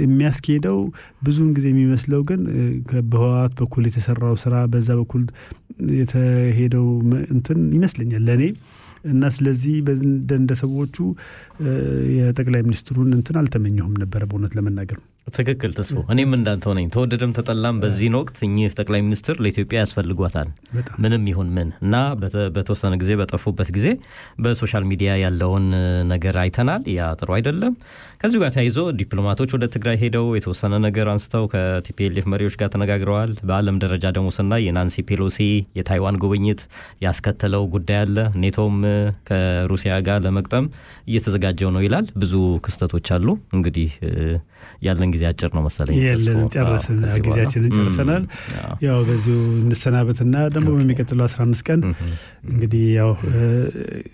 [0.00, 0.78] የሚያስኬደው
[1.22, 2.40] ብዙውን ጊዜ የሚመስለው ግን
[3.10, 5.22] በህወሓት በኩል የተሰራው ስራ በዛ በኩል
[6.00, 6.86] የተሄደው
[7.34, 8.44] እንትን ይመስለኛል ለእኔ
[9.06, 9.74] እና ስለዚህ
[10.36, 10.96] እንደ ሰዎቹ
[12.16, 18.14] የጠቅላይ ሚኒስትሩን እንትን አልተመኘሁም ነበረ በእውነት ለመናገር ትክክል ተስፎ እኔም እንዳንተው ነኝ። ተወደደም ተጠላም በዚህን
[18.18, 20.48] ወቅት እኚህ ጠቅላይ ሚኒስትር ለኢትዮጵያ ያስፈልጓታል
[21.02, 21.94] ምንም ይሁን ምን እና
[22.56, 23.88] በተወሰነ ጊዜ በጠፉበት ጊዜ
[24.42, 25.66] በ social media ያለውን
[26.12, 27.74] ነገር አይተናል። ያ ጥሩ አይደለም።
[28.20, 33.78] ከዚሁ ጋር ተያይዞ ዲፕሎማቶች ወደ ትግራይ ሄደው የተወሰነ ነገር አንስተው ከቲፒኤልኤፍ መሪዎች ጋር ተነጋግረዋል። በዓለም
[33.84, 35.40] ደረጃ ደግሞ ስናይ የናንሲ ፔሎሲ
[35.78, 36.62] የታይዋን ጉብኝት
[37.06, 38.76] ያስከተለው ጉዳይ አለ። ኔቶም
[39.28, 40.68] ከሩሲያ ጋር ለመግጠም
[41.10, 42.34] እየተዘጋጀ ነው ይላል። ብዙ
[42.66, 43.90] ክስተቶች አሉ። እንግዲህ
[44.82, 48.24] ያለን ጊዜ አጭር ነው መሰለኝ። የለም ጨረስን፣ ጊዜያችንን ጨርሰናል።
[48.86, 51.80] ያው በዚሁ እንሰናበትና ደግሞ በሚቀጥለው አስራ አምስት ቀን
[52.50, 53.10] እንግዲህ ያው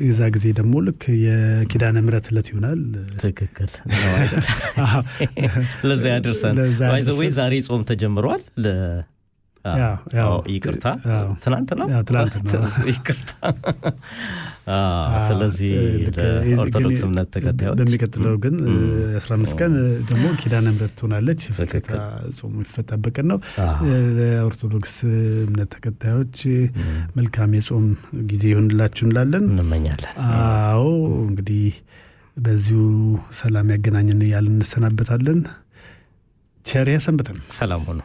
[0.06, 2.80] እዛ ጊዜ ደግሞ ልክ የኪዳነ ምሕረት ዕለት ይሆናል።
[3.22, 3.70] ትክክል።
[5.88, 6.58] ለዛ ያደርሰን።
[7.36, 8.42] ዛሬ ጾም ተጀምሯል።
[10.52, 10.86] ይቅርታ
[11.80, 11.86] ነው
[12.92, 13.32] ይቅርታ።
[15.28, 15.72] ስለዚህ
[16.16, 18.56] ለኦርቶዶክስ እምነት ተከታዮች በሚቀጥለው ግን
[19.18, 19.72] አስራ አምስት ቀን
[20.10, 21.40] ደግሞ ኪዳነ ምሕረት ትሆናለች።
[22.36, 23.38] ጾሙ የሚፈታበት ቀን ነው።
[24.18, 24.96] ለኦርቶዶክስ
[25.46, 26.36] እምነት ተከታዮች
[27.16, 27.86] መልካም የጾም
[28.26, 30.84] ጊዜ ይሆንላችሁ እንላለን እንመኛለን። አዎ
[31.24, 31.66] እንግዲህ
[32.36, 32.82] በዚሁ
[33.38, 35.40] ሰላም ያገናኘን እያልን እንሰናበታለን።
[36.66, 38.00] ቸር ያሰንብተን። ሰላም ሆነ።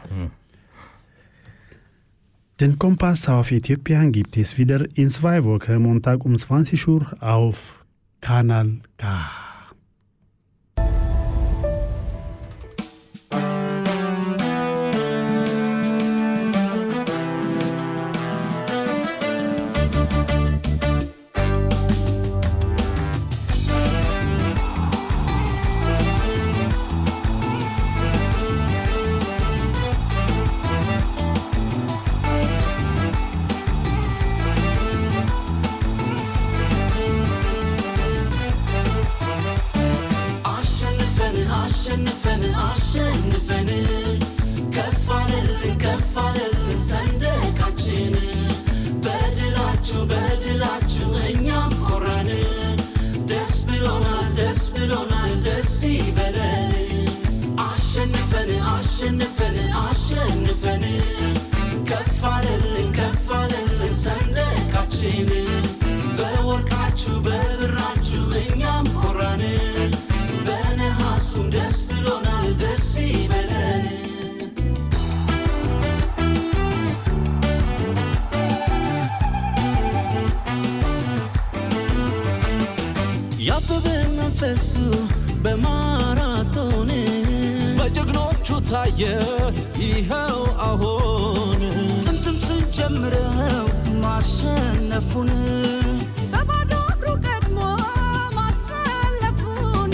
[2.59, 7.85] Den Kompass auf Äthiopien gibt es wieder in zwei Wochen Montag um 20 Uhr auf
[8.19, 9.46] Kanal K.
[88.69, 89.01] ታየ
[89.81, 91.61] ይኸው አሁን
[92.05, 93.67] ጥንትም ስንጀምረው
[94.03, 95.29] ማሸነፉን
[96.31, 97.59] በባዶ እግሩ ቀድሞ
[98.37, 99.93] ማሰለፉን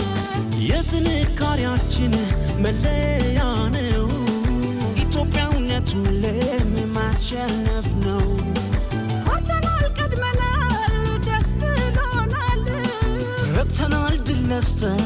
[0.69, 2.15] የጥንካሬያችን
[2.65, 3.39] መለያ
[3.75, 4.07] ነው።
[5.03, 6.67] ኢትዮጵያውነት ሁሌም
[6.97, 8.25] ማሸነፍ ነው።
[9.25, 10.95] ኮርተናል፣ ቀድመናል፣
[11.27, 12.65] ደስ ብሎናል።
[13.55, 15.05] ረክተናል፣ ድል ነስተን